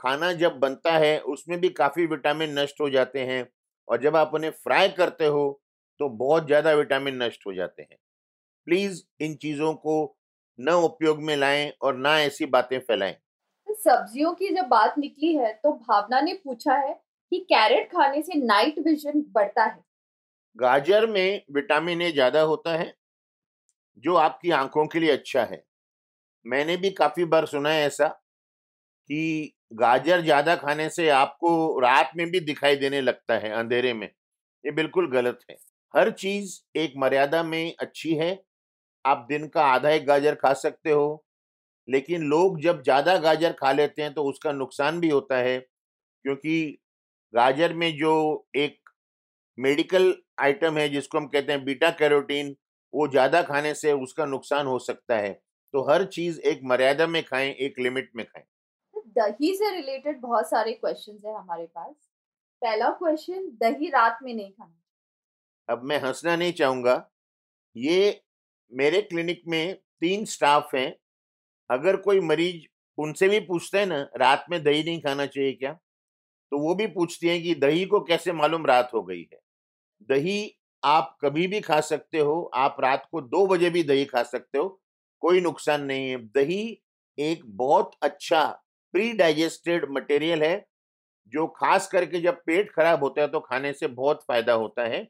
खाना 0.00 0.32
जब 0.34 0.58
बनता 0.60 0.92
है 0.98 1.18
उसमें 1.28 1.60
भी 1.60 1.68
काफ़ी 1.72 2.06
विटामिन 2.06 2.58
नष्ट 2.58 2.80
हो 2.80 2.88
जाते 2.90 3.24
हैं 3.26 3.46
और 3.88 4.00
जब 4.02 4.16
आप 4.16 4.30
उन्हें 4.34 4.50
फ्राई 4.58 4.88
करते 4.92 5.26
हो 5.28 5.44
तो 6.00 6.08
बहुत 6.16 6.46
ज़्यादा 6.46 6.72
विटामिन 6.74 7.22
नष्ट 7.22 7.46
हो 7.46 7.54
जाते 7.54 7.82
हैं। 7.82 7.96
प्लीज़ 8.66 9.02
इन 9.20 9.34
चीज़ों 9.38 9.74
को 9.76 9.96
न 10.58 10.70
उपयोग 10.84 11.22
में 11.22 11.36
लाएँ 11.36 11.70
और 11.82 11.96
ना 11.98 12.18
ऐसी 12.20 12.46
बातें 12.48 12.78
फैलाएँ। 12.80 13.16
सब्जियों 13.68 14.32
की 14.34 14.48
जब 14.54 14.66
बात 14.68 14.94
निकली 14.98 15.34
है 15.36 15.52
तो 15.54 15.72
भावना 15.78 16.20
ने 16.20 16.34
पूछा 16.44 16.74
है 16.76 16.92
कि 17.32 17.38
कैरेट 17.44 17.90
खाने 17.92 18.22
से 18.22 18.38
नाइट 18.38 18.78
विजन 18.86 19.22
बढ़ता 19.32 19.64
है। 19.64 19.82
गाजर 20.56 21.06
में 21.06 21.42
विटामिन 21.52 22.02
ए 22.02 22.10
ज़्यादा 22.12 22.40
होता 22.44 22.76
है 22.76 22.92
जो 24.04 24.14
आपकी 24.16 24.50
आँखों 24.52 24.86
के 24.86 25.00
लिए 25.00 25.10
अच्छा 25.10 25.42
है। 25.44 25.62
मैंने 26.46 26.76
भी 26.76 26.90
काफ़ी 26.92 27.24
बार 27.26 27.46
सुना 27.46 27.70
है 27.70 27.86
ऐसा 27.86 28.08
कि 29.08 29.52
गाजर 29.72 30.20
ज़्यादा 30.22 30.54
खाने 30.56 30.88
से 30.90 31.08
आपको 31.10 31.80
रात 31.80 32.10
में 32.16 32.30
भी 32.30 32.40
दिखाई 32.42 32.76
देने 32.76 33.00
लगता 33.00 33.34
है, 33.36 33.50
अंधेरे 33.50 33.92
में। 33.94 34.06
ये 34.64 34.70
बिल्कुल 34.72 35.10
गलत 35.12 35.38
है। 35.50 35.56
हर 35.94 36.10
चीज़ 36.12 36.58
एक 36.76 36.92
मर्यादा 36.98 37.42
में 37.44 37.74
अच्छी 37.80 38.14
है। 38.16 38.38
आप 39.04 39.26
दिन 39.30 39.46
का 39.48 39.64
आधा 39.66 39.90
एक 39.90 40.06
गाजर 40.06 40.34
खा 40.36 40.52
सकते 40.54 40.90
हो, 40.92 41.24
लेकिन 41.88 42.22
लोग 42.24 42.60
जब 42.62 42.82
ज़्यादा 42.84 43.16
गाजर 43.20 43.52
खा 43.54 43.72
लेते 43.72 44.02
हैं 44.02 44.12
तो 44.14 44.24
उसका 44.24 44.52
नुकसान 44.54 45.00
भी 45.00 45.08
होता 45.10 45.38
है, 45.38 45.58
क्योंकि 46.00 46.78
गाजर 47.34 47.74
में 47.74 47.92
जो 47.98 48.14
एक 48.56 48.78
मेडिकल 49.58 50.14
आइटम 50.40 50.78
है, 50.78 50.88
जिसको 50.88 51.18
हम 51.18 51.26
कहते 51.28 51.52
हैं 51.52 51.64
बीटा 51.64 51.90
कैरोटीन, 51.94 52.56
वो 52.94 53.08
ज़्यादा 53.08 53.42
खाने 53.44 53.74
से 53.76 53.92
उसका 53.94 54.26
नुकसान 54.26 54.66
हो 54.66 54.78
सकता 54.80 55.16
है। 55.18 55.32
तो 55.74 55.82
हर 55.84 56.04
चीज़ 56.08 56.40
एक 56.42 56.60
मर्यादा 56.66 57.06
में 57.08 57.22
खाएँ, 57.24 57.50
एक 57.50 57.80
लिमिट 57.80 58.10
में 58.16 58.24
खाएँ। 58.26 58.44
दही 59.18 59.54
से 59.54 59.74
रिलेटेड 59.76 60.20
बहुत 60.20 60.50
सारे 60.50 60.72
क्वेश्चन 60.72 61.18
है 61.26 61.34
हमारे 61.36 61.66
पास। 61.66 61.94
पहला 62.62 62.90
क्वेश्चन 62.90 63.48
दही 63.60 63.88
रात 63.88 64.18
में 64.22 64.34
नहीं 64.34 64.52
खाना 64.52 64.74
अब 65.68 65.82
मैं 65.84 65.98
हंसना 65.98 66.36
नहीं 66.36 66.52
चाहूँगा। 66.52 67.10
ये 67.76 68.22
मेरे 68.72 69.02
क्लिनिक 69.02 69.42
में 69.48 69.74
तीन 70.00 70.24
स्टाफ 70.24 70.74
हैं। 70.74 70.96
अगर 71.70 71.96
कोई 71.96 72.20
मरीज़ 72.20 72.66
उनसे 72.98 73.28
भी 73.28 73.40
पूछते 73.40 73.78
हैं 73.78 73.86
ना, 73.86 74.10
रात 74.16 74.46
में 74.50 74.62
दही 74.64 74.84
नहीं 74.84 75.00
खाना 75.00 75.26
चाहिए 75.26 75.52
क्या? 75.52 75.72
तो 76.52 76.58
वो 76.58 76.74
भी 76.74 76.86
पूछती 76.86 77.28
हैं 77.28 77.42
कि 77.42 77.54
दही 77.54 77.84
को 77.86 78.00
कैसे 78.00 78.32
मालूम 78.32 78.66
रात 78.66 78.90
हो 78.94 79.02
गई 79.02 79.28
है? 79.32 79.38
दही 80.08 80.56
आप 80.84 81.18
कभी 81.20 81.46
भी 81.46 81.60
खा 81.60 81.80
सकते 81.80 82.18
हो, 82.18 82.50
आप 82.54 82.76
रात 82.80 83.08
को 83.12 83.20
दो 83.20 83.46
बजे 83.46 83.70
भी 83.70 83.82
दही 83.82 84.04
खा 84.04 84.22
सकते 84.22 84.58
हो, 84.58 84.80
कोई 85.20 85.40
नुकसान 85.40 85.82
नहीं 85.82 86.08
है। 86.10 86.16
दही 86.16 86.82
एक 87.18 87.42
बहुत 87.46 87.92
अच्छा 88.02 88.62
प्री 88.94 89.12
डाइजेस्टेड 89.14 89.86
मटेरियल 89.90 90.42
है 90.42 90.54
जो 91.32 91.46
खास 91.56 91.88
करके 91.88 92.20
जब 92.20 92.42
पेट 92.46 92.70
खराब 92.72 93.02
होता 93.04 93.22
है 93.22 93.28
तो 93.28 93.40
खाने 93.40 93.72
से 93.72 93.86
बहुत 93.88 94.22
फ़ायदा 94.24 94.52
होता 94.54 94.84
है। 94.84 95.06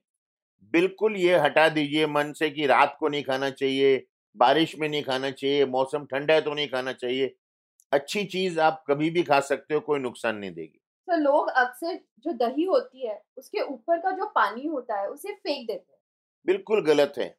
बिल्कुल 0.75 1.17
ये 1.17 1.39
हटा 1.39 1.69
दीजिए 1.71 2.07
मन 2.09 2.33
से 2.35 2.51
कि 2.51 2.67
रात 2.67 2.97
को 3.01 3.09
नहीं 3.09 3.23
खाना 3.25 3.51
चाहिए 3.53 4.07
बारिश 4.37 4.77
में 4.79 4.89
नहीं 4.89 5.03
खाना 5.03 5.31
चाहिए 5.33 5.67
मौसम 5.69 6.05
ठंडा 6.07 6.35
है 6.35 6.41
तो 6.41 6.55
नहीं 6.55 6.69
खाना 6.69 6.93
चाहिए। 6.95 7.35
अच्छी 7.93 8.25
चीज़ 8.27 8.61
आप 8.61 8.85
कभी 8.89 9.11
भी 9.11 9.23
खा 9.25 9.41
सकते 9.43 9.75
हो 9.75 9.81
कोई 9.81 10.01
नुकसान 10.01 10.37
नहीं 10.37 10.53
देगी। 10.53 10.81
तो 11.09 11.17
लोग 11.17 11.49
अक्सर 11.51 11.99
जो 12.19 12.33
दही 12.37 12.65
होती 12.65 13.07
है 13.07 13.21
उसके 13.39 13.61
ऊपर 13.63 13.99
का 13.99 14.11
जो 14.11 14.27
पानी 14.35 14.67
होता 14.67 15.01
है 15.01 15.07
उसे 15.09 15.33
फेंक 15.33 15.67
देते 15.67 15.93
हैं। 15.93 15.99
बिल्कुल 16.47 16.83
गलत 16.85 17.15
है। 17.19 17.35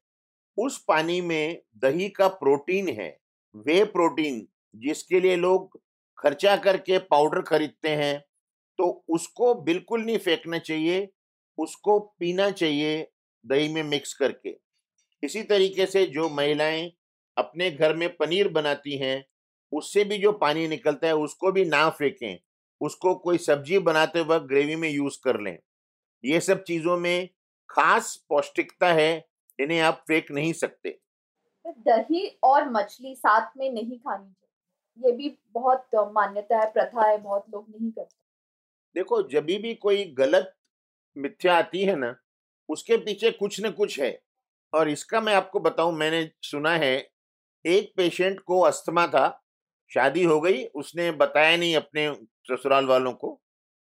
उस 0.57 0.83
पानी 0.87 1.19
में 1.21 1.61
दही 1.77 2.09
का 2.09 2.27
प्रोटीन 2.35 2.89
है 2.91 3.09
वे 3.55 3.83
प्रोटीन 3.87 4.45
जिसके 4.75 5.19
लिए 5.19 5.35
लोग 5.37 5.79
खर्चा 6.21 6.55
करके 6.57 6.97
पाउडर 6.97 7.41
खरीदते 7.41 7.89
हैं 7.89 8.19
तो 8.79 9.03
उसको 9.09 9.53
बिल्कुल 9.55 10.03
नहीं 10.05 10.17
फेंकना 10.17 10.57
चाहिए, 10.57 11.07
उसको 11.57 11.99
पीना 12.19 12.49
चाहिए 12.51 13.11
दही 13.45 13.67
में 13.73 13.83
मिक्स 13.83 14.13
करके। 14.13 14.55
इसी 15.23 15.43
तरीके 15.43 15.85
से 15.85 16.05
जो 16.05 16.29
महिलाएँ 16.29 16.91
अपने 17.37 17.69
घर 17.71 17.95
में 17.95 18.07
पनीर 18.17 18.47
बनाती 18.47 18.97
हैं, 18.97 19.25
उससे 19.71 20.03
भी 20.03 20.17
जो 20.17 20.31
पानी 20.31 20.67
निकलता 20.67 21.07
है, 21.07 21.15
उसको 21.15 21.51
भी 21.51 21.65
ना 21.65 21.89
फेंकें, 21.89 22.39
उसको 22.81 23.15
कोई 23.15 23.37
सब्ज़ी 23.37 23.79
बनाते 23.79 24.21
वक्त 24.21 24.45
ग्रेवी 24.45 24.75
में 24.75 24.89
यूज़ 24.89 25.17
कर 25.23 25.39
लें। 25.39 25.57
ये 26.23 26.39
सब 26.39 26.63
चीज़ों 26.63 26.97
में 26.97 27.29
खास 27.69 28.15
पौष्टिकता 28.29 28.93
है, 28.93 29.25
इन्हें 29.59 29.79
आप 29.79 30.03
फेंक 30.07 30.31
नहीं 30.31 30.53
सकते। 30.53 30.97
दही 31.65 32.27
और 32.43 32.69
मछली 32.69 33.15
साथ 33.15 33.51
में 33.57 33.69
नहीं 33.71 33.97
खानी 33.99 34.33
ये 34.97 35.11
भी 35.11 35.37
बहुत 35.51 35.95
मान्यता 35.95 36.57
है, 36.57 36.71
प्रथा 36.73 37.07
है, 37.07 37.17
बहुत 37.17 37.45
लोग 37.53 37.65
नहीं 37.69 37.91
करते। 37.91 38.15
देखो, 38.95 39.21
जब 39.29 39.45
भी 39.45 39.73
कोई 39.73 40.03
गलत 40.05 40.53
मिथ्या 41.17 41.57
आती 41.57 41.83
है 41.83 41.95
ना, 41.95 42.15
उसके 42.69 42.97
पीछे 42.97 43.31
कुछ 43.31 43.61
न 43.61 43.71
कुछ 43.71 43.99
है। 43.99 44.17
और 44.73 44.89
इसका 44.89 45.21
मैं 45.21 45.33
आपको 45.33 45.59
बताऊँ, 45.59 45.93
मैंने 45.93 46.29
सुना 46.41 46.71
है, 46.71 46.95
एक 47.65 47.93
पेशेंट 47.97 48.39
को 48.39 48.59
अस्थमा 48.61 49.07
था, 49.07 49.41
शादी 49.91 50.23
हो 50.23 50.39
गई, 50.41 50.63
उसने 50.65 51.11
बताया 51.11 51.57
नहीं 51.57 51.75
अपने 51.75 52.13
ससुराल 52.47 52.85
वालों 52.85 53.13
को। 53.13 53.39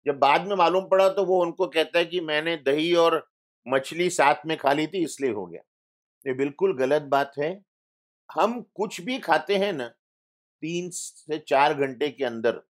जब 0.06 0.18
बाद 0.18 0.46
में 0.46 0.54
मालूम 0.56 0.88
पड़ा 0.88 1.08
तो 1.08 1.24
वो 1.24 1.40
उनको 1.42 1.66
कहता 1.66 1.98
है 1.98 2.04
कि 2.04 2.20
मैंने 2.20 2.56
दही 2.56 2.94
और 2.94 3.24
मछली 3.66 4.08
साथ 4.10 4.46
में 4.46 4.56
खा 4.56 4.72
ली 4.72 4.86
थी, 4.86 5.02
इसलिए 5.04 5.30
हो 5.30 5.46
गया। 5.46 5.60
ये 6.26 6.34
बिल्कुल 6.34 6.76
गलत 6.76 7.02
बात 7.02 7.32
है। 7.38 7.50
हम 8.30 8.60
कुछ 8.74 9.00
भी 9.00 9.18
खाते 9.18 9.56
हैं 9.56 9.72
ना 9.72 9.90
तीन 10.62 10.90
से 10.92 11.38
चार 11.40 11.74
घंटे 11.76 12.08
के 12.10 12.24
अंदर 12.24 12.60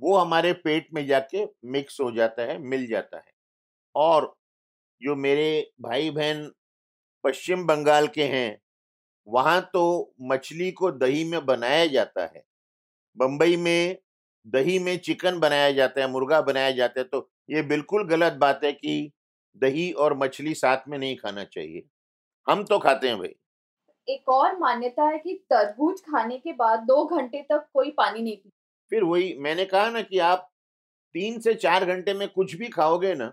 वो 0.00 0.16
हमारे 0.18 0.52
पेट 0.54 0.88
में 0.94 1.06
जाके 1.06 1.44
मिक्स 1.66 2.00
हो 2.00 2.10
जाता 2.12 2.42
है, 2.44 2.58
मिल 2.60 2.86
जाता 2.88 3.18
है। 3.18 3.32
और 3.94 4.34
जो 5.02 5.16
मेरे 5.16 5.70
भाई 5.82 6.10
बहन 6.12 6.50
पश्चिम 7.24 7.66
बंगाल 7.66 8.08
के 8.08 8.24
हैं, 8.26 8.58
वहाँ 9.28 9.60
तो 9.74 10.14
मछली 10.22 10.70
को 10.72 10.90
दही 10.92 11.24
में 11.24 11.44
बनाया 11.46 11.86
जाता 11.88 12.26
है। 12.26 12.42
बम्बई 13.16 13.56
में 13.58 13.96
दही 14.46 14.78
में 14.80 14.96
चिकन 14.98 15.38
बनाया 15.40 15.72
जाता 15.72 16.00
है, 16.00 16.08
मुर्गा 16.08 16.40
बनाया 16.42 16.70
जाता 16.72 17.00
है 17.00 17.06
तो 17.06 17.30
ये 17.50 17.62
बिल्कुल 17.64 18.08
गलत 18.08 18.34
बात 18.34 18.64
है 18.64 18.72
कि 18.74 19.12
दही 19.56 19.90
और 19.94 20.18
मछली 20.18 20.54
साथ 20.56 20.88
में 20.88 20.98
नहीं 20.98 21.16
खाना 21.18 21.44
चाहिए। 21.46 21.84
हम 22.46 22.64
तो 22.64 22.78
खाते 22.80 23.08
हैं 23.08 23.18
भाई। 23.18 23.34
एक 24.08 24.28
और 24.28 24.58
मान्यता 24.58 25.04
है 25.04 25.18
कि 25.18 25.34
तरबूज 25.50 26.00
खाने 26.00 26.38
के 26.38 26.52
बाद 26.52 26.80
दो 26.80 27.04
घंटे 27.06 27.42
तक 27.42 27.66
कोई 27.74 27.90
पानी 27.90 28.22
नहीं 28.22 28.36
पी 28.36 28.50
फिर 28.92 29.04
वही 29.04 29.34
मैंने 29.38 29.64
कहा 29.64 29.90
ना 29.90 30.00
कि 30.02 30.18
आप 30.18 30.48
तीन 31.14 31.38
से 31.40 31.54
चार 31.54 31.84
घंटे 31.84 32.14
में 32.14 32.28
कुछ 32.28 32.54
भी 32.54 32.68
खाओगे 32.68 33.14
ना 33.14 33.26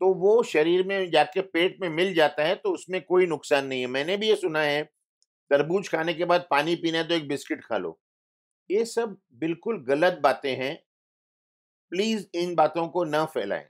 तो 0.00 0.12
वो 0.14 0.42
शरीर 0.42 0.86
में 0.86 1.10
जाके 1.10 1.40
पेट 1.40 1.76
में 1.80 1.88
मिल 1.88 2.14
जाता 2.14 2.44
है 2.44 2.54
तो 2.54 2.70
उसमें 2.70 3.00
कोई 3.02 3.26
नुकसान 3.26 3.66
नहीं 3.66 3.80
है। 3.80 3.86
मैंने 3.86 4.16
भी 4.16 4.28
ये 4.28 4.36
सुना 4.36 4.60
है 4.60 4.82
तरबूज 5.50 5.88
खाने 5.88 6.14
के 6.14 6.24
बाद 6.24 6.46
पानी 6.50 6.74
पीना 6.76 6.98
है 6.98 7.08
तो 7.08 7.14
एक 7.14 7.28
बिस्किट 7.28 7.64
खा 7.64 7.76
लो। 7.76 7.98
ये 8.70 8.84
सब 8.84 9.16
बिल्कुल 9.34 9.84
गलत 9.84 10.18
बातें 10.22 10.54
हैं। 10.56 10.76
प्लीज़ 11.92 12.26
इन 12.34 12.54
बातों 12.54 12.86
को 12.88 13.04
न 13.04 13.24
फैलाएँ। 13.24 13.64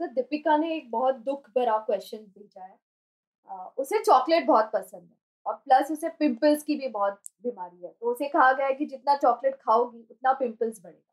सर 0.00 0.06
दीपिका 0.06 0.56
ने 0.56 0.74
एक 0.76 0.90
बहुत 0.90 1.16
दुख 1.26 1.48
भरा 1.50 1.78
क्वेश्चन 1.78 2.18
भेजा 2.18 2.64
है। 2.64 2.78
उसे 3.78 4.02
चॉकलेट 4.04 4.46
बहुत 4.46 4.70
पसंद 4.74 5.02
है। 5.02 5.16
और 5.46 5.54
प्लस 5.56 5.90
उसे 5.90 6.08
पिंपल्स 6.08 6.62
की 6.62 6.74
भी 6.74 6.88
बहुत 6.88 7.20
बीमारी 7.42 7.84
है। 7.84 7.90
तो 7.90 8.12
उसे 8.12 8.28
कहा 8.28 8.52
गया 8.52 8.66
है 8.66 8.74
कि 8.74 8.86
जितना 8.86 9.16
चॉकलेट 9.16 9.54
खाओगी, 9.56 9.98
उतना 10.00 10.32
पिंपल्स 10.32 10.80
बढ़ेगा। 10.84 11.12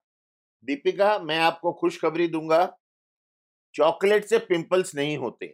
दीपिका, 0.63 1.17
मैं 1.19 1.39
आपको 1.39 1.71
खुशखबरी 1.73 2.27
दूँगा 2.27 2.65
चॉकलेट 3.75 4.25
से 4.25 4.37
पिंपल्स 4.39 4.95
नहीं 4.95 5.17
होते। 5.17 5.53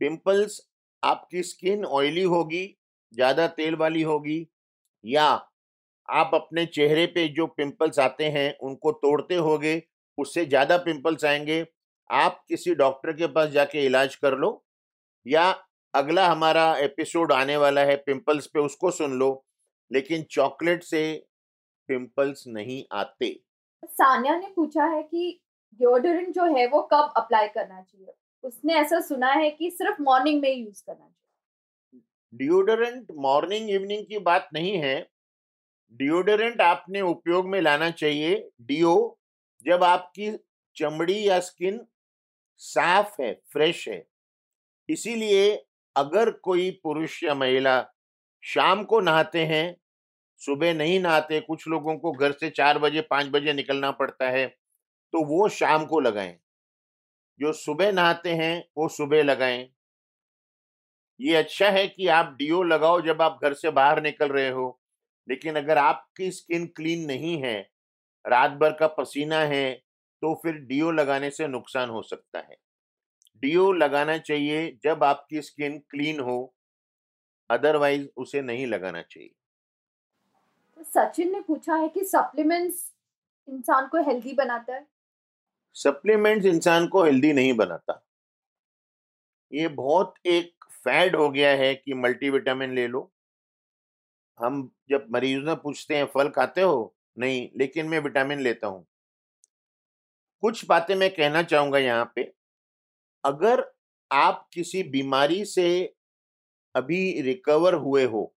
पिंपल्स 0.00 0.60
आपकी 1.02 1.42
स्किन 1.42 1.84
ऑयली 1.84 2.22
होगी, 2.22 2.64
ज़्यादा 3.14 3.46
तेल 3.48 3.74
वाली 3.76 4.02
होगी, 4.02 4.46
या 5.04 5.26
आप 6.08 6.30
अपने 6.34 6.64
चेहरे 6.66 7.06
पे 7.06 7.26
जो 7.28 7.46
पिंपल्स 7.46 7.98
आते 7.98 8.24
हैं, 8.24 8.58
उनको 8.58 8.92
तोड़ते 8.92 9.34
होगे, 9.36 9.82
उससे 10.18 10.44
ज़्यादा 10.46 10.76
पिंपल्स 10.76 11.24
आएँगे। 11.24 11.64
आप 12.10 12.42
किसी 12.48 12.74
डॉक्टर 12.74 13.12
के 13.12 13.26
पास 13.26 13.50
जाके 13.50 13.84
इलाज 13.86 14.14
कर 14.16 14.36
लो, 14.38 14.64
या 15.26 15.50
अगला 15.94 16.28
हमारा 16.28 16.76
एपिसोड 16.76 17.32
आने 17.32 17.56
वाला 17.56 17.80
है 17.80 17.96
पिंपल्स 17.96 18.46
पे 18.46 18.60
उसको 18.60 18.90
सुन 18.90 19.12
लो 19.12 19.46
लेकिन 19.92 20.22
चॉकलेट 20.22 20.82
से 20.82 21.26
पिंपल्स 21.88 22.44
नहीं 22.46 22.84
आते। 22.92 23.40
सानिया 23.84 24.38
ने 24.38 24.46
पूछा 24.56 24.84
है 24.84 25.02
कि 25.02 25.40
डिओडोरेंट 25.74 26.34
जो 26.34 26.56
है 26.56 26.66
वो 26.66 26.82
कब 26.82 27.12
अप्लाई 27.16 27.48
करना 27.48 27.82
चाहिए? 27.82 28.14
उसने 28.44 28.74
ऐसा 28.74 29.00
सुना 29.00 29.32
है 29.32 29.50
कि 29.50 29.70
सिर्फ़ 29.70 30.02
मॉर्निंग 30.02 30.42
में 30.42 30.54
यूज़ 30.54 30.82
करना 30.86 31.08
चाहिए। 31.08 32.02
डिओडोरेंट 32.34 33.06
मॉर्निंग 33.10 33.70
इवनिंग 33.70 34.06
की 34.06 34.18
बात 34.18 34.48
नहीं 34.54 34.76
है। 34.76 35.08
डिओडोरेंट 35.92 36.60
आपने 36.60 37.00
उपयोग 37.00 37.48
में 37.48 37.60
लाना 37.60 37.90
चाहिए। 37.90 38.50
डीओ 38.60 39.16
जब 39.64 39.84
आपकी 39.84 40.38
चमड़ी 40.76 41.28
या 41.28 41.40
स्किन 41.40 41.86
साफ़ 42.58 43.22
है 43.22 43.40
फ्रेश 43.52 43.88
है। 43.88 44.06
इसीलिए 44.88 45.66
अगर 45.96 46.30
कोई 46.40 46.70
पुरुष 46.84 47.22
या 47.24 47.34
महिला 47.34 47.80
शाम 48.44 48.84
को 48.84 49.00
नहाते 49.00 49.44
हैं, 49.46 49.76
सुबह 50.40 50.74
नहीं 50.74 51.00
नहाते, 51.00 51.40
कुछ 51.40 51.68
लोगों 51.68 51.96
को 51.98 52.12
घर 52.12 52.32
से 52.32 52.50
चार 52.50 52.78
बजे, 52.78 53.00
पाँच 53.02 53.28
बजे 53.28 53.52
निकलना 53.52 53.90
पड़ता 53.92 54.30
है 54.30 54.46
तो 55.12 55.24
वो 55.26 55.48
शाम 55.50 55.86
को 55.86 56.00
लगाएँ। 56.00 56.38
जो 57.40 57.52
सुबह 57.54 57.92
नहाते 57.92 58.34
हैं, 58.34 58.64
वो 58.78 58.88
सुबह 58.88 59.22
लगाएँ। 59.22 59.68
ये 61.20 61.34
अच्छा 61.36 61.68
है 61.70 61.86
कि 61.88 62.06
आप 62.08 62.34
डीओ 62.38 62.62
लगाओ 62.62 63.00
जब 63.00 63.22
आप 63.22 63.38
घर 63.42 63.54
से 63.54 63.70
बाहर 63.70 64.00
निकल 64.02 64.28
रहे 64.28 64.48
हो, 64.50 64.80
लेकिन 65.28 65.56
अगर 65.56 65.78
आपकी 65.78 66.30
स्किन 66.30 66.66
क्लीन 66.66 67.04
नहीं 67.06 67.36
है, 67.42 67.58
रात 68.24 68.50
भर 68.52 68.72
का 68.72 68.86
पसीना 68.90 69.40
है 69.46 69.72
तो 70.22 70.34
फिर 70.34 70.54
डीओ 70.62 70.90
लगाने 70.92 71.30
से 71.30 71.48
नुकसान 71.48 71.90
हो 71.90 72.02
सकता 72.02 72.38
है। 72.40 72.56
डीओ 73.42 73.72
लगाना 73.72 74.16
चाहिए 74.18 74.78
जब 74.84 75.04
आपकी 75.04 75.42
स्किन 75.42 75.78
क्लीन 75.90 76.20
हो 76.20 76.54
अदरवाइज़ 77.50 78.06
उसे 78.16 78.42
नहीं 78.42 78.66
लगाना 78.66 79.02
चाहिए। 79.02 79.34
तो 80.76 80.82
सचिन 80.84 81.32
ने 81.32 81.40
पूछा 81.40 81.74
है 81.74 81.88
कि 81.88 82.04
सप्लीमेंट्स 82.04 82.92
इंसान 83.48 83.88
को 83.88 84.02
हेल्दी 84.02 84.32
बनाता 84.32 84.74
है? 84.74 84.86
सप्लीमेंट्स 85.74 86.46
इंसान 86.46 86.86
को 86.88 87.04
हेल्दी 87.04 87.32
नहीं 87.32 87.52
बनाता। 87.52 88.02
ये 89.52 89.68
बहुत 89.68 90.14
एक 90.26 90.64
फैड 90.70 91.16
हो 91.16 91.28
गया 91.30 91.50
है 91.50 91.74
कि 91.74 91.94
मल्टीविटामिन 91.94 92.74
ले 92.74 92.86
लो। 92.88 93.10
हम 94.38 94.70
जब 94.90 95.06
मरीजों 95.10 95.46
से 95.46 95.54
पूछते 95.54 95.96
हैं 95.96 96.04
फल 96.06 96.28
खाते 96.28 96.60
हो? 96.60 96.94
नहीं 97.18 97.48
लेकिन 97.56 97.88
मैं 97.88 97.98
विटामिन 97.98 98.40
लेता 98.40 98.66
हूँ। 98.66 98.86
कुछ 100.42 100.64
बातें 100.66 100.94
मैं 100.94 101.10
कहना 101.10 101.42
चाहूँगा 101.42 101.78
यहाँ 101.78 102.12
पे। 102.14 102.32
अगर 103.24 103.64
आप 104.10 104.48
किसी 104.54 104.82
बीमारी 104.90 105.44
से 105.46 105.68
अभी 106.74 107.20
रिकवर 107.22 107.74
हुए 107.76 108.04
हो 108.06 108.32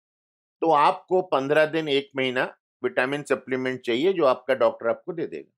तो 0.62 0.70
आपको 0.72 1.20
पंद्रह 1.24 1.66
दिन, 1.66 1.88
एक 1.90 2.10
महीना 2.16 2.44
विटामिन 2.82 3.22
सप्लीमेंट 3.24 3.80
चाहिए, 3.82 4.12
जो 4.12 4.24
आपका 4.26 4.54
डॉक्टर 4.56 4.88
आपको 4.88 5.12
दे 5.12 5.26
देगा। 5.26 5.50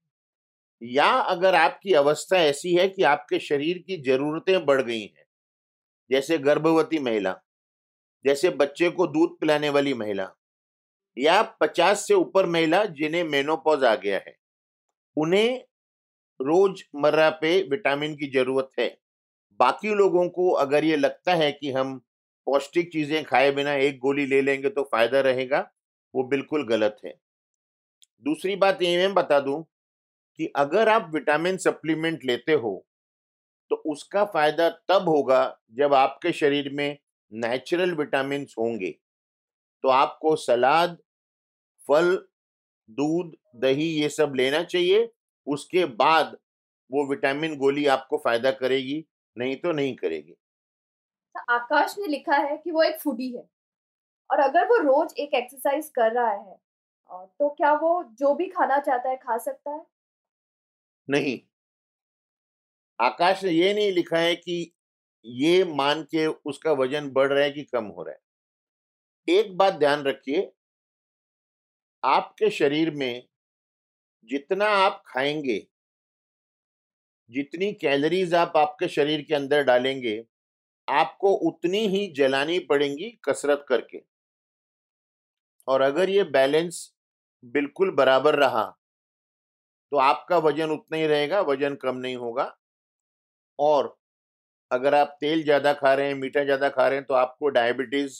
या 0.82 1.06
अगर 1.30 1.54
आपकी 1.56 1.92
अवस्था 1.94 2.38
ऐसी 2.38 2.74
है 2.74 2.88
कि 2.88 3.02
आपके 3.04 3.38
शरीर 3.40 3.78
की 3.80 3.96
जरूरतें 4.02 4.64
बढ़ 4.66 4.82
गई 4.82 5.00
हैं, 5.00 5.24
जैसे 6.10 6.38
गर्भवती 6.40 6.98
महिला, 7.00 7.34
जैसे 8.24 8.50
बच्चे 8.52 8.90
को 8.90 9.06
दूध 9.08 9.38
पिलाने 9.40 9.70
वाली 9.70 9.94
महिला, 9.96 10.28
या 11.16 11.42
पचास 11.60 12.06
से 12.08 12.14
ऊपर 12.16 12.46
महिला 12.48 12.84
जिन्हें 12.86 13.24
मेनोपॉज 13.26 13.84
आ 13.84 13.94
गया 13.96 14.18
है, 14.18 14.36
उन्हें 15.16 15.60
रोज़मर्रा 16.40 17.30
पे 17.42 17.60
विटामिन 17.70 18.16
की 18.16 18.30
ज़रूरत 18.32 18.70
है। 18.80 18.96
बाकी 19.60 19.94
लोगों 19.94 20.28
को 20.30 20.50
अगर 20.58 20.84
ये 20.84 20.96
लगता 20.96 21.34
है 21.34 21.50
कि 21.52 21.72
हम 21.72 21.98
पौष्टिक 22.46 22.92
चीज़ें 22.92 23.22
खाए 23.24 23.50
बिना 23.52 23.74
एक 23.74 23.98
गोली 23.98 24.26
ले 24.26 24.40
लेंगे 24.42 24.68
तो 24.70 24.82
फ़ायदा 24.84 25.20
रहेगा, 25.20 25.68
वो 26.14 26.22
बिल्कुल 26.24 26.66
गलत 26.68 26.96
है। 27.04 27.14
दूसरी 28.24 28.56
बात 28.56 28.82
ये 28.82 28.96
मैं 28.98 29.14
बता 29.14 29.40
दूँ 29.40 29.62
कि 30.38 30.46
अगर 30.56 30.88
आप 30.88 31.10
विटामिन 31.14 31.56
सप्लीमेंट 31.58 32.24
लेते 32.24 32.52
हो 32.54 32.84
तो 33.70 33.76
उसका 33.86 34.24
फ़ायदा 34.26 34.68
तब 34.88 35.08
होगा 35.08 35.40
जब 35.74 35.94
आपके 35.94 36.32
शरीर 36.32 36.70
में 36.72 36.98
नेचुरल 37.32 37.94
विटामिन 37.94 38.46
होंगे। 38.58 38.90
तो 39.84 39.88
आपको 39.90 40.34
सलाद, 40.38 40.96
फल, 41.88 42.14
दूध, 42.88 43.32
दही 43.56 43.86
ये 43.92 44.08
सब 44.10 44.32
लेना 44.36 44.62
चाहिए, 44.64 45.08
उसके 45.46 45.84
बाद 45.86 46.36
वो 46.90 47.06
विटामिन 47.08 47.56
गोली 47.58 47.86
आपको 47.88 48.18
फ़ायदा 48.18 48.50
करेगी। 48.52 49.04
नहीं 49.36 49.56
तो 49.56 49.72
नहीं 49.72 49.94
करेगी। 49.96 50.34
तो 51.34 51.40
आकाश 51.54 51.94
ने 51.98 52.06
लिखा 52.06 52.36
है 52.38 52.56
कि 52.56 52.70
वो 52.70 52.82
एक 52.82 53.00
फूडी 53.00 53.30
है 53.36 53.42
और 54.30 54.40
अगर 54.40 54.66
वो 54.66 54.78
रोज 54.82 55.14
एक 55.18 55.34
एक्सरसाइज 55.34 55.90
कर 55.90 56.12
रहा 56.12 56.30
है 56.32 56.56
तो 57.10 57.48
क्या 57.50 57.72
वो 57.76 57.92
जो 58.14 58.34
भी 58.34 58.48
खाना 58.48 58.78
चाहता 58.80 59.10
है 59.10 59.16
खा 59.18 59.38
सकता 59.38 59.70
है? 59.70 59.80
नहीं। 61.08 61.38
आकाश 62.98 63.42
ने 63.44 63.50
ये 63.50 63.72
नहीं 63.74 63.90
लिखा 63.92 64.18
है 64.18 64.34
कि 64.36 64.56
ये 65.24 65.64
मान 65.74 66.02
के 66.04 66.26
उसका 66.26 66.72
वज़न 66.74 67.10
बढ़ 67.12 67.32
रहा 67.32 67.44
है 67.44 67.50
कि 67.50 67.62
कम 67.64 67.84
हो 67.88 68.02
रहा 68.02 68.14
है। 68.14 68.20
एक 69.28 69.56
बात 69.56 69.74
ध्यान 69.74 70.02
रखिए 70.04 70.52
आपके 72.02 72.50
शरीर 72.50 72.90
में 72.92 73.22
जितना 74.30 74.66
आप 74.76 75.02
खाएँगे 75.06 75.58
जितनी 77.32 77.72
कैलोरीज 77.76 78.34
आप 78.36 78.56
आपके 78.56 78.88
शरीर 78.90 79.22
के 79.22 79.34
अंदर 79.34 79.62
डालेंगे, 79.64 80.22
आपको 80.88 81.32
उतनी 81.46 81.86
ही 81.88 82.06
जलानी 82.16 82.58
पड़ेंगी 82.66 83.10
कसरत 83.24 83.64
करके। 83.68 84.02
और 85.68 85.80
अगर 85.82 86.10
ये 86.10 86.22
बैलेंस 86.30 86.90
बिल्कुल 87.44 87.90
बराबर 87.94 88.34
रहा 88.36 88.64
तो 89.92 89.96
आपका 89.98 90.36
वज़न 90.38 90.70
उतना 90.70 90.96
ही 90.98 91.06
रहेगा, 91.06 91.40
वज़न 91.42 91.74
कम 91.76 91.96
नहीं 91.98 92.16
होगा। 92.18 92.52
और 93.58 93.96
अगर 94.70 94.94
आप 94.94 95.16
तेल 95.20 95.42
ज़्यादा 95.44 95.72
खा 95.74 95.92
रहे 95.94 96.06
हैं, 96.06 96.14
मीठा 96.16 96.44
ज़्यादा 96.44 96.68
खा 96.70 96.86
रहे 96.88 96.98
हैं 96.98 97.06
तो 97.06 97.14
आपको 97.16 97.48
डायबिटीज़ 97.50 98.18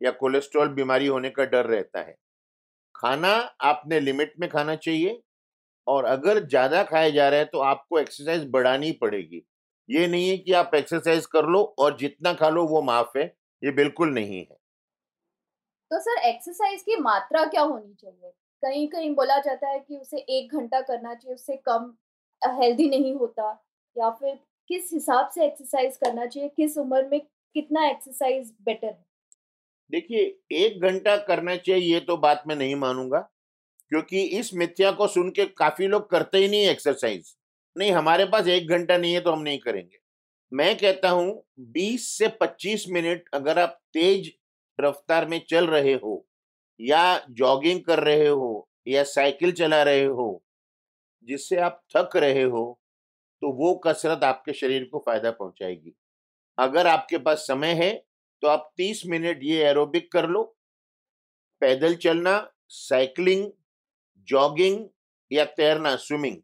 या 0.00 0.10
कोलेस्ट्रॉल 0.14 0.68
बीमारी 0.74 1.06
होने 1.08 1.30
का 1.30 1.44
डर 1.46 1.66
रहता 1.66 2.00
है। 2.00 2.14
खाना 2.94 3.32
आपने 3.64 4.00
लिमिट 4.00 4.34
में 4.40 4.48
खाना 4.50 4.74
चाहिए 4.76 5.20
और 5.86 6.04
अगर 6.06 6.44
ज़्यादा 6.46 6.82
खाया 6.84 7.10
जा 7.10 7.28
रहा 7.28 7.38
है 7.40 7.44
तो 7.46 7.58
आपको 7.62 7.98
एक्सरसाइज 8.00 8.48
बढ़ानी 8.50 8.92
पड़ेगी। 9.00 9.42
ये 9.88 10.06
नहीं 10.06 10.28
है 10.28 10.36
कि 10.38 10.52
आप 10.54 10.74
एक्सरसाइज 10.74 11.26
कर 11.26 11.46
लो 11.46 11.62
और 11.78 11.96
जितना 11.98 12.32
खा 12.34 12.48
लो 12.48 12.64
वो 12.66 12.82
माफ़ 12.82 13.18
है 13.18 13.24
ये 13.62 13.70
बिल्कुल 13.72 14.12
नहीं 14.14 14.38
है। 14.40 14.56
तो 15.90 15.98
सर 16.00 16.18
एक्सरसाइज 16.28 16.82
की 16.82 16.96
मात्रा 17.00 17.44
क्या 17.44 17.62
होनी 17.62 17.94
चाहिए? 17.94 18.30
कहीं 18.62 18.86
कहीं 18.88 19.14
बोला 19.14 19.38
जाता 19.40 19.68
है 19.68 19.78
कि 19.80 19.96
उसे 19.96 20.18
एक 20.18 20.54
घंटा 20.56 20.80
करना 20.80 21.14
चाहिए 21.14 21.34
उससे 21.34 21.56
कम 21.68 21.92
हेल्दी 22.42 22.88
नहीं 22.90 23.14
होता। 23.14 23.50
या 23.96 24.10
फिर 24.10 24.34
किस 24.70 24.90
हिसाब 24.92 25.28
से 25.34 25.44
एक्सरसाइज 25.46 25.96
करना 25.96 26.26
चाहिए? 26.26 26.48
किस 26.48 26.78
उम्र 26.78 27.08
में 27.08 27.20
कितना 27.20 27.86
एक्सरसाइज 27.88 28.52
बेटर 28.62 28.86
है? 28.86 29.04
देखिए 29.90 30.20
एक 30.56 30.80
घंटा 30.82 31.16
करना 31.26 31.56
चाहिए 31.56 31.92
ये 31.94 32.00
तो 32.00 32.16
बात 32.18 32.42
मैं 32.46 32.56
नहीं 32.56 32.74
मानूँगा। 32.76 33.28
क्योंकि 33.92 34.22
इस 34.38 34.54
मिथ्या 34.54 34.90
को 34.92 35.06
सुन 35.08 35.30
के 35.30 35.44
काफ़ी 35.58 35.86
लोग 35.86 36.10
करते 36.10 36.38
ही 36.38 36.48
नहीं 36.48 36.66
एक्सरसाइज 36.68 37.34
नहीं 37.76 37.92
हमारे 37.92 38.24
पास 38.26 38.46
एक 38.48 38.68
घंटा 38.68 38.96
नहीं 38.96 39.14
है 39.14 39.20
तो 39.20 39.32
हम 39.32 39.42
नहीं 39.42 39.58
करेंगे। 39.58 39.98
मैं 40.52 40.76
कहता 40.78 41.10
हूँ 41.10 41.42
20 41.72 42.08
से 42.10 42.28
25 42.40 42.84
मिनट 42.90 43.28
अगर 43.34 43.58
आप 43.58 43.78
तेज 43.94 44.32
रफ्तार 44.78 45.26
में 45.28 45.40
चल 45.50 45.66
रहे 45.66 45.94
हो 45.94 46.24
या 46.80 47.02
जॉगिंग 47.32 47.80
कर 47.84 48.02
रहे 48.04 48.26
हो 48.28 48.68
या 48.88 49.02
साइकिल 49.04 49.52
चला 49.52 49.82
रहे 49.82 50.04
हो 50.04 50.28
जिससे 51.28 51.56
आप 51.60 51.82
थक 51.96 52.16
रहे 52.16 52.42
हो 52.44 52.64
तो 53.42 53.52
वो 53.54 53.74
कसरत 53.86 54.24
आपके 54.24 54.52
शरीर 54.52 54.84
को 54.92 54.98
फ़ायदा 55.06 55.30
पहुंचाएगी। 55.30 55.94
अगर 56.58 56.86
आपके 56.86 57.18
पास 57.18 57.38
समय 57.48 57.74
है 57.74 57.92
तो 58.42 58.48
आप 58.48 58.70
30 58.76 59.02
मिनट 59.06 59.40
ये 59.42 59.62
एरोबिक 59.64 60.10
कर 60.12 60.28
लो। 60.28 60.42
पैदल 61.62 61.94
चलना 61.96 62.32
साइकिलिंग 62.70 63.46
जॉगिंग 64.28 64.84
या 65.30 65.44
तैरना 65.56 65.94
स्विमिंग 65.98 66.36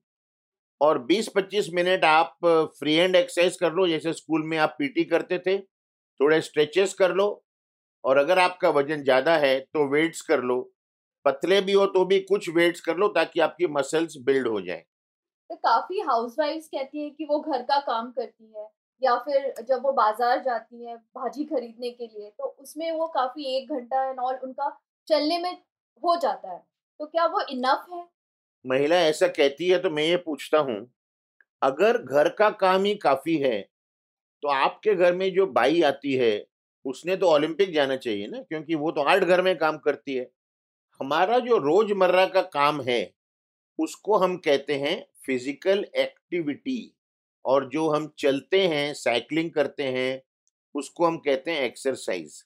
और 0.80 0.98
20-25 1.06 1.68
मिनट 1.74 2.04
आप 2.04 2.36
फ्री 2.78 2.94
हैंड 2.94 3.16
एक्सरसाइज 3.16 3.56
कर 3.56 3.72
लो, 3.72 3.86
जैसे 3.88 4.12
स्कूल 4.12 4.42
में 4.44 4.56
आप 4.58 4.74
पीटी 4.78 5.04
करते 5.06 5.38
थे, 5.38 5.58
थोड़े 5.58 6.40
स्ट्रेचेस 6.42 6.94
कर 6.94 7.14
लो, 7.14 7.42
और 8.04 8.16
अगर 8.18 8.38
आपका 8.38 8.70
वज़न 8.70 9.02
ज़्यादा 9.04 9.36
है 9.38 9.58
तो 9.60 9.86
वेट्स 9.90 10.20
कर 10.22 10.40
लो, 10.42 10.60
पतले 11.24 11.60
भी 11.60 11.72
हो 11.72 11.86
तो 11.88 12.04
भी 12.04 12.18
कुछ 12.22 12.48
वेट्स 12.50 12.80
कर 12.80 12.96
लो, 12.96 13.08
ताकि 13.10 13.40
आपकी 13.40 13.66
मसल्स 13.72 14.16
बिल्ड 14.20 14.48
हो 14.48 14.60
जाए। 14.60 14.84
तो 15.50 15.56
काफ़ी 15.58 16.00
हाउसवाइफ्स 16.02 16.68
कहती 16.68 17.02
है 17.02 17.10
कि 17.10 17.24
वो 17.24 17.38
घर 17.40 17.62
का 17.62 17.78
काम 17.82 18.10
करती 18.12 18.52
है, 18.56 18.66
या 19.02 19.16
फिर 19.20 19.52
जब 19.62 19.82
वो 19.82 19.92
बाज़ार 19.92 20.42
जाती 20.42 20.86
है 20.86 20.96
भाजी 20.96 21.44
खरीदने 21.44 21.90
के 21.90 22.06
लिए 22.06 22.30
तो 22.30 22.44
उसमें 22.58 22.90
वो 22.92 23.06
काफ़ी 23.14 23.56
एक 23.56 23.72
घंटा 23.72 24.04
एंड 24.04 24.20
ऑल 24.20 24.34
उनका 24.44 24.76
चलने 25.08 25.38
में 25.38 25.52
हो 26.02 26.16
जाता 26.18 26.52
है। 26.52 26.62
तो 27.02 27.06
क्या 27.08 27.24
वो 27.26 27.40
इनफ 27.42 27.86
है? 27.92 28.04
महिला 28.64 28.96
ऐसा 29.02 29.26
कहती 29.28 29.68
है 29.68 29.78
तो 29.78 29.90
मैं 29.90 30.02
ये 30.04 30.16
पूछता 30.18 30.58
हूँ, 30.60 30.76
अगर 31.62 31.98
घर 31.98 32.28
का 32.30 32.50
काम 32.58 32.84
ही 32.84 32.94
काफ़ी 32.96 33.36
है 33.38 33.60
तो 34.42 34.48
आपके 34.50 34.94
घर 34.94 35.14
में 35.14 35.32
जो 35.34 35.46
बाई 35.48 35.82
आती 35.82 36.14
है, 36.14 36.44
उसने 36.84 37.16
तो 37.16 37.28
ओलंपिक 37.28 37.72
जाना 37.74 37.96
चाहिए 37.96 38.26
ना, 38.28 38.40
क्योंकि 38.40 38.74
वो 38.76 38.90
तो 38.92 39.02
आठ 39.04 39.24
घर 39.24 39.42
में 39.42 39.56
काम 39.58 39.78
करती 39.78 40.14
है। 40.14 40.28
हमारा 41.00 41.38
जो 41.40 41.58
रोज़मर्रा 41.60 42.26
का 42.28 42.42
काम 42.52 42.80
है, 42.82 43.12
उसको 43.78 44.18
हम 44.18 44.36
कहते 44.38 44.74
हैं 44.76 44.96
फ़िज़िकल 45.26 45.86
एक्टिविटी 45.96 46.92
और 47.44 47.68
जो 47.70 47.88
हम 47.90 48.12
चलते 48.18 48.66
हैं 48.68 48.92
साइकिलिंग 48.96 49.50
करते 49.52 49.84
हैं, 49.84 50.22
उसको 50.74 51.06
हम 51.06 51.18
कहते 51.20 51.50
हैं 51.50 51.62
एक्सरसाइज 51.62 52.42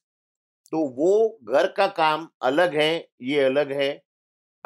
तो 0.72 0.78
वो 0.96 1.38
घर 1.44 1.66
का 1.72 1.86
काम 1.88 2.28
अलग 2.42 2.74
है, 2.76 3.08
ये 3.22 3.40
अलग 3.42 3.72
है 3.72 4.02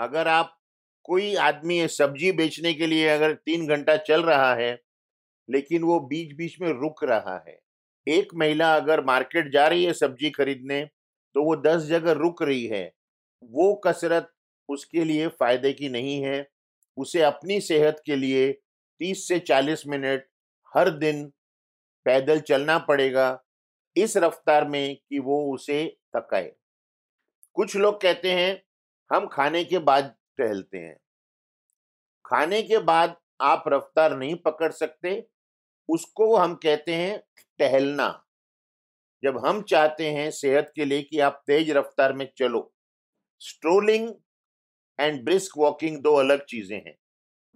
अगर 0.00 0.28
आप 0.28 0.56
कोई 1.04 1.34
आदमी 1.38 1.86
सब्ज़ी 1.88 2.30
बेचने 2.32 2.72
के 2.74 2.86
लिए 2.86 3.08
अगर 3.08 3.34
तीन 3.36 3.66
घंटा 3.66 3.96
चल 3.98 4.22
रहा 4.22 4.54
है, 4.54 4.78
लेकिन 5.48 5.82
वो 5.82 5.98
बीच 6.02 6.34
बीच 6.36 6.60
में 6.60 6.68
रुक 6.70 7.04
रहा 7.04 7.36
है। 7.48 7.58
एक 8.06 8.34
महिला 8.34 8.74
अगर 8.74 9.04
मार्केट 9.04 9.52
जा 9.52 9.66
रही 9.68 9.84
है 9.84 9.92
सब्ज़ी 9.94 10.30
खरीदने 10.30 10.84
तो 11.34 11.44
वो 11.44 11.56
दस 11.58 11.82
जगह 11.84 12.12
रुक 12.14 12.42
रही 12.42 12.66
है। 12.66 12.90
वो 13.42 13.74
कसरत 13.86 14.30
उसके 14.68 15.04
लिए 15.04 15.28
फ़ायदे 15.30 15.72
की 15.72 15.88
नहीं 15.88 16.22
है। 16.22 16.46
उसे 16.96 17.22
अपनी 17.22 17.60
सेहत 17.60 18.02
के 18.06 18.16
लिए 18.16 18.50
तीस 18.52 19.26
से 19.28 19.38
चालीस 19.40 19.82
मिनट 19.86 20.26
हर 20.72 20.90
दिन 20.92 21.24
पैदल 22.06 22.40
चलना 22.40 22.78
पड़ेगा, 22.80 23.42
इस 23.96 24.16
रफ्तार 24.16 24.68
में 24.68 24.96
कि 24.96 25.18
वो 25.18 25.42
उसे 25.54 25.84
थकाए। 26.16 26.52
कुछ 27.56 27.76
लोग 27.76 28.00
कहते 28.02 28.30
हैं 28.30 28.60
हम 29.10 29.26
खाने 29.26 29.64
के 29.64 29.78
बाद 29.80 30.14
टहलते 30.38 30.78
हैं। 30.78 30.96
खाने 32.24 32.62
के 32.62 32.78
बाद 32.80 33.16
आप 33.42 33.64
रफ्तार 33.68 34.16
नहीं 34.16 34.34
पकड़ 34.36 34.70
सकते, 34.72 35.26
उसको 35.88 36.34
हम 36.36 36.54
कहते 36.54 36.94
हैं 36.94 37.18
टहलना। 37.60 38.08
जब 39.22 39.38
हम 39.46 39.62
चाहते 39.62 40.10
हैं 40.10 40.30
सेहत 40.30 40.72
के 40.76 40.84
लिए 40.84 41.02
कि 41.02 41.18
आप 41.20 41.42
तेज 41.46 41.70
रफ्तार 41.70 42.12
में 42.12 42.28
चलो 42.38 42.70
स्ट्रोलिंग 43.40 44.08
एंड 44.98 45.24
ब्रिस्क 45.24 45.58
वॉकिंग 45.58 45.98
दो 46.02 46.14
अलग 46.14 46.44
चीज़ें 46.44 46.76
हैं। 46.76 46.96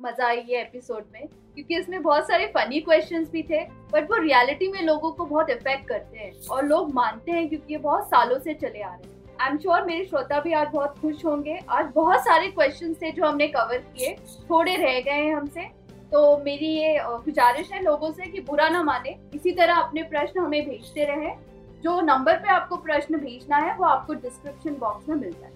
मज़ा 0.00 0.26
आई 0.26 0.40
ये 0.40 0.60
एपिसोड 0.60 1.06
में, 1.12 1.26
क्योंकि 1.26 1.78
इसमें 1.78 2.02
बहुत 2.02 2.26
सारे 2.28 2.46
फनी 2.48 2.80
क्वेश्चंस 2.80 3.28
भी 3.30 3.42
थे 3.42 3.64
बट 3.92 4.10
वो 4.10 4.16
रियलिटी 4.22 4.68
में 4.68 4.80
लोगों 4.82 5.12
को 5.12 5.24
बहुत 5.24 5.50
इफ़ेक्ट 5.50 5.88
करते 5.88 6.18
हैं 6.18 6.32
और 6.50 6.64
लोग 6.64 6.92
मानते 6.94 7.32
हैं 7.32 7.48
क्योंकि 7.48 7.74
ये 7.74 7.78
बहुत 7.80 8.06
सालों 8.06 8.38
से 8.38 8.54
चले 8.54 8.82
आ 8.82 8.94
रहे 8.94 9.08
हैं। 9.08 9.13
आई 9.40 9.50
एम 9.50 9.56
श्योर 9.58 9.82
मेरे 9.82 10.04
श्रोता 10.04 10.38
भी 10.40 10.52
आज 10.52 10.68
बहुत 10.72 10.98
खुश 10.98 11.24
होंगे। 11.24 11.58
आज 11.68 11.90
बहुत 11.94 12.20
सारे 12.20 12.48
क्वेश्चन 12.48 12.92
थे 12.94 13.10
जो 13.10 13.24
हमने 13.26 13.46
कवर 13.48 13.78
किए। 13.78 14.14
थोड़े 14.50 14.74
रह 14.76 15.00
गए 15.00 15.10
हैं 15.10 15.34
हमसे। 15.34 15.62
तो 16.12 16.36
मेरी 16.38 16.66
ये 16.66 16.98
गुजारिश 17.02 17.72
है 17.72 17.82
लोगों 17.82 18.10
से 18.12 18.26
कि 18.26 18.40
बुरा 18.40 18.68
ना 18.68 18.82
माने। 18.82 19.16
इसी 19.34 19.52
तरह 19.52 19.74
अपने 19.74 20.02
प्रश्न 20.02 20.40
हमें 20.40 20.64
भेजते 20.66 21.04
रहे। 21.04 21.34
जो 21.82 22.00
नंबर 22.00 22.36
पे 22.36 22.48
आपको 22.48 22.76
प्रश्न 22.76 23.18
भेजना 23.18 23.56
है, 23.56 23.74
वो 23.76 23.84
आपको 23.84 24.14
डिस्क्रिप्शन 24.14 24.76
बॉक्स 24.80 25.08
में 25.08 25.16
मिल 25.16 25.34
है 25.42 25.50